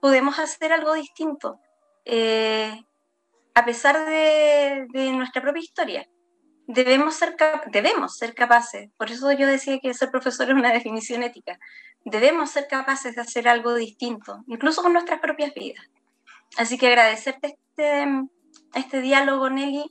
podemos 0.01 0.39
hacer 0.39 0.73
algo 0.73 0.95
distinto, 0.95 1.61
eh, 2.05 2.83
a 3.55 3.65
pesar 3.65 4.05
de, 4.07 4.87
nuestra 5.13 5.43
propia 5.43 5.63
historia 5.63 6.09
debemos 6.67 7.15
ser, 7.15 7.37
debemos 7.73 8.17
ser 8.17 8.35
capaces, 8.35 8.91
por 8.97 9.11
eso 9.11 9.33
yo 9.33 9.47
decía 9.47 9.81
que 9.81 9.93
ser 9.93 10.11
profesor 10.11 10.49
es 10.49 10.55
una 10.55 10.73
definición 10.73 11.23
ética, 11.23 11.59
debemos 12.05 12.51
ser 12.51 12.69
capaces 12.69 13.15
de 13.15 13.23
hacer 13.23 13.49
algo 13.49 13.75
distinto, 13.75 14.45
incluso 14.47 14.83
con 14.83 14.93
nuestras 14.93 15.21
propias 15.21 15.53
vidas. 15.55 15.85
Así 16.57 16.79
que 16.79 16.89
agradecerte 16.89 17.59
este, 17.59 18.07
este 18.75 19.01
diálogo, 19.01 19.51
Nelly, 19.51 19.85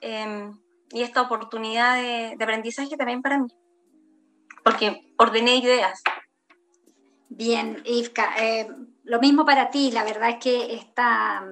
em, 0.00 0.58
y 0.90 1.02
esta 1.02 1.22
oportunidad 1.22 1.96
de, 1.96 2.36
aprendizaje 2.40 2.96
también 2.96 3.22
para 3.22 3.38
mí, 3.38 3.48
porque 4.64 5.12
ordené 5.16 5.56
ideas. 5.56 6.02
Bien, 7.28 7.82
Ivka, 7.84 8.34
eh, 8.38 8.68
lo 9.04 9.20
mismo 9.20 9.44
para 9.44 9.70
ti, 9.70 9.90
la 9.90 10.04
verdad 10.04 10.30
es 10.30 10.36
que 10.36 10.74
esta 10.74 11.44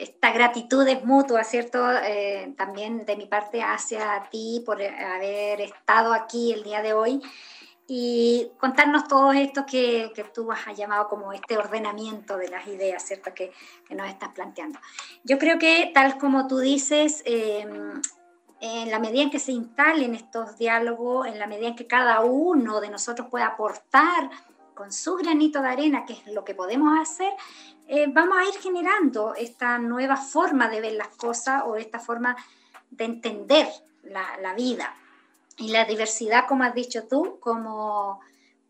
esta 0.00 0.32
gratitud 0.32 0.86
es 0.88 1.04
mutua, 1.04 1.44
¿cierto? 1.44 1.78
Eh, 1.92 2.54
también 2.56 3.04
de 3.04 3.16
mi 3.16 3.26
parte 3.26 3.62
hacia 3.62 4.28
ti 4.30 4.62
por 4.64 4.80
haber 4.82 5.60
estado 5.60 6.14
aquí 6.14 6.52
el 6.52 6.62
día 6.62 6.80
de 6.80 6.94
hoy 6.94 7.20
y 7.86 8.52
contarnos 8.58 9.08
todo 9.08 9.32
esto 9.32 9.66
que, 9.66 10.12
que 10.14 10.24
tú 10.24 10.50
has 10.52 10.76
llamado 10.76 11.08
como 11.08 11.32
este 11.32 11.58
ordenamiento 11.58 12.36
de 12.36 12.48
las 12.48 12.66
ideas, 12.66 13.02
¿cierto? 13.02 13.34
Que, 13.34 13.52
que 13.86 13.94
nos 13.94 14.08
estás 14.08 14.30
planteando. 14.30 14.78
Yo 15.24 15.38
creo 15.38 15.58
que 15.58 15.90
tal 15.92 16.16
como 16.16 16.46
tú 16.46 16.58
dices, 16.58 17.22
em, 17.26 18.00
en 18.60 18.90
la 18.90 19.00
medida 19.00 19.22
en 19.22 19.30
que 19.30 19.38
se 19.38 19.52
instalen 19.52 20.14
estos 20.14 20.56
diálogos, 20.56 21.26
en 21.26 21.38
la 21.38 21.46
medida 21.46 21.68
en 21.68 21.76
que 21.76 21.86
cada 21.86 22.20
uno 22.20 22.80
de 22.80 22.90
nosotros 22.90 23.28
pueda 23.28 23.48
aportar 23.48 24.30
con 24.74 24.92
su 24.92 25.16
granito 25.16 25.60
de 25.60 25.68
arena, 25.68 26.04
que 26.06 26.14
es 26.14 26.26
lo 26.28 26.44
que 26.44 26.54
podemos 26.54 26.98
hacer, 26.98 27.32
eh, 27.92 28.06
vamos 28.06 28.38
a 28.38 28.44
ir 28.44 28.54
generando 28.62 29.34
esta 29.34 29.76
nueva 29.78 30.16
forma 30.16 30.68
de 30.68 30.80
ver 30.80 30.92
las 30.92 31.08
cosas 31.08 31.64
o 31.66 31.74
esta 31.74 31.98
forma 31.98 32.36
de 32.88 33.04
entender 33.04 33.66
la, 34.04 34.54
vida 34.54 34.94
y 35.56 35.72
la 35.72 35.84
diversidad, 35.86 36.46
como 36.46 36.62
has 36.62 36.72
dicho 36.72 37.08
tú, 37.08 37.40
como, 37.40 38.20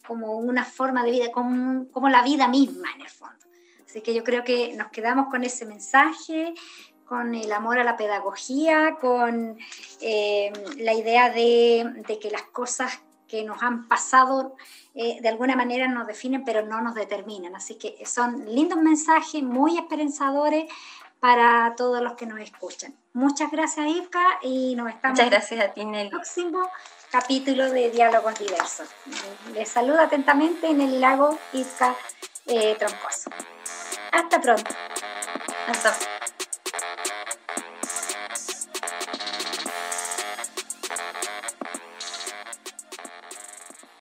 como 0.06 0.38
una 0.38 0.64
forma 0.64 1.04
de 1.04 1.10
vida, 1.10 1.32
como, 1.32 1.86
como 1.90 2.08
la 2.08 2.22
vida 2.22 2.48
misma 2.48 2.92
en 2.94 3.02
el 3.02 3.10
fondo. 3.10 3.44
Así 3.84 4.00
que 4.00 4.14
yo 4.14 4.24
creo 4.24 4.42
que 4.42 4.74
nos 4.74 4.88
quedamos 4.88 5.28
con 5.28 5.44
ese 5.44 5.66
mensaje, 5.66 6.54
con 7.04 7.34
el 7.34 7.52
amor 7.52 7.78
a 7.78 7.84
la 7.84 7.98
pedagogía, 7.98 8.96
con 9.02 9.58
eh, 10.00 10.50
la 10.78 10.94
idea 10.94 11.28
de, 11.28 11.92
de, 12.08 12.18
que 12.18 12.30
las 12.30 12.44
cosas 12.44 13.00
que 13.30 13.44
nos 13.44 13.62
han 13.62 13.86
pasado 13.88 14.56
eh, 14.94 15.18
de 15.20 15.28
alguna 15.28 15.54
manera 15.54 15.86
nos 15.86 16.06
definen, 16.06 16.44
pero 16.44 16.66
no 16.66 16.80
nos 16.80 16.94
determinan. 16.94 17.54
Así 17.54 17.76
que 17.76 18.04
son 18.04 18.44
lindos 18.52 18.78
mensajes, 18.78 19.42
muy 19.42 19.78
esperanzadores 19.78 20.70
para 21.20 21.74
todos 21.76 22.02
los 22.02 22.14
que 22.14 22.26
nos 22.26 22.40
escuchan. 22.40 22.94
Muchas 23.12 23.50
gracias, 23.50 23.86
Ivka, 23.86 24.24
y 24.42 24.74
nos 24.74 24.88
estamos 24.88 25.18
Muchas 25.18 25.30
gracias 25.30 25.60
a 25.60 25.72
ti, 25.72 25.82
En 25.82 25.94
el 25.94 26.08
próximo 26.08 26.60
capítulo 27.10 27.70
de 27.70 27.90
Diálogos 27.90 28.38
Diversos. 28.38 28.88
Les 29.54 29.68
saludo 29.68 30.00
atentamente 30.00 30.68
en 30.68 30.80
el 30.80 31.00
lago 31.00 31.38
Ivka 31.52 31.94
eh, 32.46 32.74
Troncoso. 32.78 33.30
Hasta 34.12 34.40
pronto. 34.40 34.70
Hasta 35.68 36.19